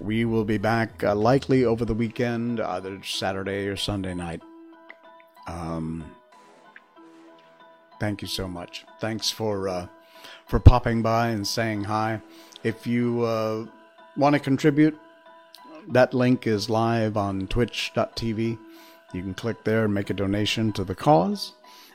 We 0.00 0.24
will 0.24 0.44
be 0.44 0.58
back 0.58 1.04
uh, 1.04 1.14
likely 1.14 1.64
over 1.64 1.84
the 1.84 1.94
weekend, 1.94 2.60
either 2.60 3.02
Saturday 3.04 3.68
or 3.68 3.76
Sunday 3.76 4.14
night. 4.14 4.42
Um, 5.46 6.04
thank 8.00 8.22
you 8.22 8.28
so 8.28 8.48
much. 8.48 8.84
Thanks 9.00 9.30
for 9.30 9.68
uh, 9.68 9.86
for 10.46 10.58
popping 10.58 11.02
by 11.02 11.28
and 11.28 11.46
saying 11.46 11.84
hi. 11.84 12.20
If 12.64 12.86
you 12.86 13.22
uh, 13.22 13.66
want 14.16 14.34
to 14.34 14.40
contribute, 14.40 14.98
that 15.88 16.14
link 16.14 16.46
is 16.46 16.70
live 16.70 17.16
on 17.16 17.46
twitch.tv. 17.46 18.58
You 19.12 19.22
can 19.22 19.34
click 19.34 19.64
there 19.64 19.84
and 19.84 19.94
make 19.94 20.10
a 20.10 20.14
donation 20.14 20.72
to 20.72 20.84
the 20.84 20.94
cause. 20.94 21.52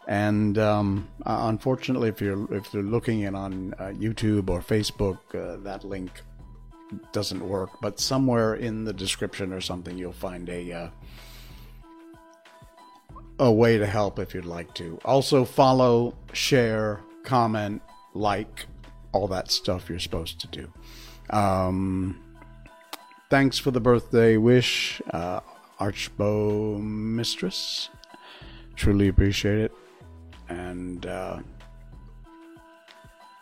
And 0.07 0.57
um, 0.57 1.07
uh, 1.26 1.47
unfortunately, 1.49 2.09
if 2.09 2.22
you're 2.22 2.53
if 2.53 2.74
you're 2.74 2.84
looking 2.84 3.22
in 3.22 3.36
on 3.36 3.74
uh, 3.78 3.86
YouTube 3.88 4.49
or 4.49 4.61
Facebook, 4.61 5.20
uh, 5.36 5.61
that 5.63 5.84
link 5.84 6.22
doesn't 7.11 7.47
work. 7.47 7.72
But 7.82 7.99
somewhere 7.99 8.55
in 8.55 8.86
the 8.86 8.93
description 8.93 9.51
or 9.51 9.59
something, 9.59 9.97
you'll 9.97 10.13
find 10.13 10.47
a 10.49 10.72
uh, 10.72 10.89
a 13.39 13.51
way 13.51 13.78
to 13.78 13.86
help 13.86 14.20
if 14.20 14.34
you'd 14.34 14.45
like 14.45 14.74
to. 14.76 14.99
Also, 15.05 15.45
follow, 15.45 16.15
share, 16.34 17.01
comment, 17.24 17.82
like, 18.13 18.65
all 19.11 19.28
that 19.28 19.51
stuff 19.51 19.89
you're 19.89 19.99
supposed 19.99 20.39
to 20.39 20.47
do. 20.47 20.72
Um, 21.30 22.20
thanks 23.30 23.57
for 23.59 23.72
the 23.72 23.80
birthday 23.80 24.38
wish, 24.38 25.01
uh, 25.11 25.41
Archbow 25.80 26.78
Mistress. 26.78 27.89
Truly 28.75 29.07
appreciate 29.07 29.59
it. 29.59 29.71
And 30.49 31.05
uh, 31.05 31.39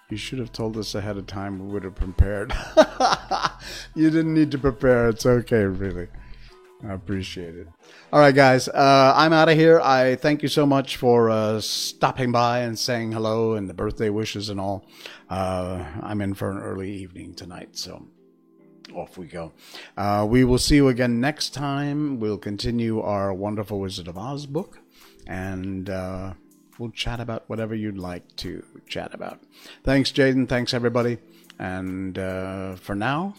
you 0.09 0.17
should 0.17 0.39
have 0.39 0.51
told 0.51 0.77
us 0.77 0.95
ahead 0.95 1.17
of 1.17 1.27
time. 1.27 1.59
We 1.59 1.73
would 1.73 1.83
have 1.83 1.95
prepared. 1.95 2.53
you 3.95 4.09
didn't 4.09 4.33
need 4.33 4.51
to 4.51 4.57
prepare. 4.57 5.09
It's 5.09 5.25
okay, 5.25 5.63
really. 5.63 6.07
I 6.87 6.93
appreciate 6.93 7.55
it. 7.55 7.67
All 8.13 8.19
right, 8.19 8.35
guys, 8.35 8.67
uh, 8.67 9.13
I'm 9.15 9.33
out 9.33 9.49
of 9.49 9.57
here. 9.57 9.79
I 9.79 10.15
thank 10.15 10.43
you 10.43 10.49
so 10.49 10.65
much 10.65 10.97
for 10.97 11.29
uh, 11.29 11.59
stopping 11.61 12.31
by 12.31 12.59
and 12.59 12.77
saying 12.77 13.13
hello 13.13 13.53
and 13.53 13.69
the 13.69 13.73
birthday 13.73 14.09
wishes 14.09 14.49
and 14.49 14.59
all. 14.59 14.85
Uh, 15.29 15.83
I'm 16.01 16.21
in 16.21 16.33
for 16.33 16.51
an 16.51 16.59
early 16.59 16.91
evening 16.91 17.33
tonight, 17.33 17.77
so 17.77 18.05
off 18.93 19.17
we 19.17 19.27
go. 19.27 19.51
Uh, 19.97 20.25
we 20.29 20.43
will 20.43 20.57
see 20.57 20.75
you 20.75 20.87
again 20.87 21.19
next 21.19 21.53
time. 21.53 22.19
We'll 22.19 22.37
continue 22.37 23.01
our 23.01 23.33
wonderful 23.33 23.79
Wizard 23.79 24.07
of 24.07 24.17
Oz 24.17 24.45
book, 24.45 24.79
and 25.27 25.89
uh, 25.89 26.33
we'll 26.77 26.91
chat 26.91 27.19
about 27.19 27.43
whatever 27.47 27.75
you'd 27.75 27.97
like 27.97 28.35
to 28.37 28.63
chat 28.87 29.13
about. 29.13 29.39
Thanks, 29.83 30.11
Jaden. 30.11 30.47
Thanks, 30.47 30.73
everybody. 30.73 31.17
And 31.59 32.17
uh, 32.17 32.75
for 32.75 32.95
now, 32.95 33.35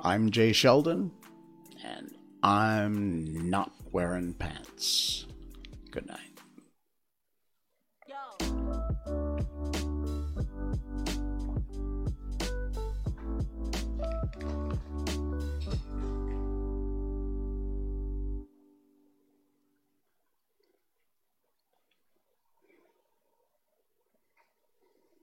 I'm 0.00 0.30
Jay 0.30 0.52
Sheldon, 0.52 1.10
and 1.84 2.16
I'm 2.42 3.50
not 3.50 3.72
wearing 3.90 4.34
pants. 4.34 5.26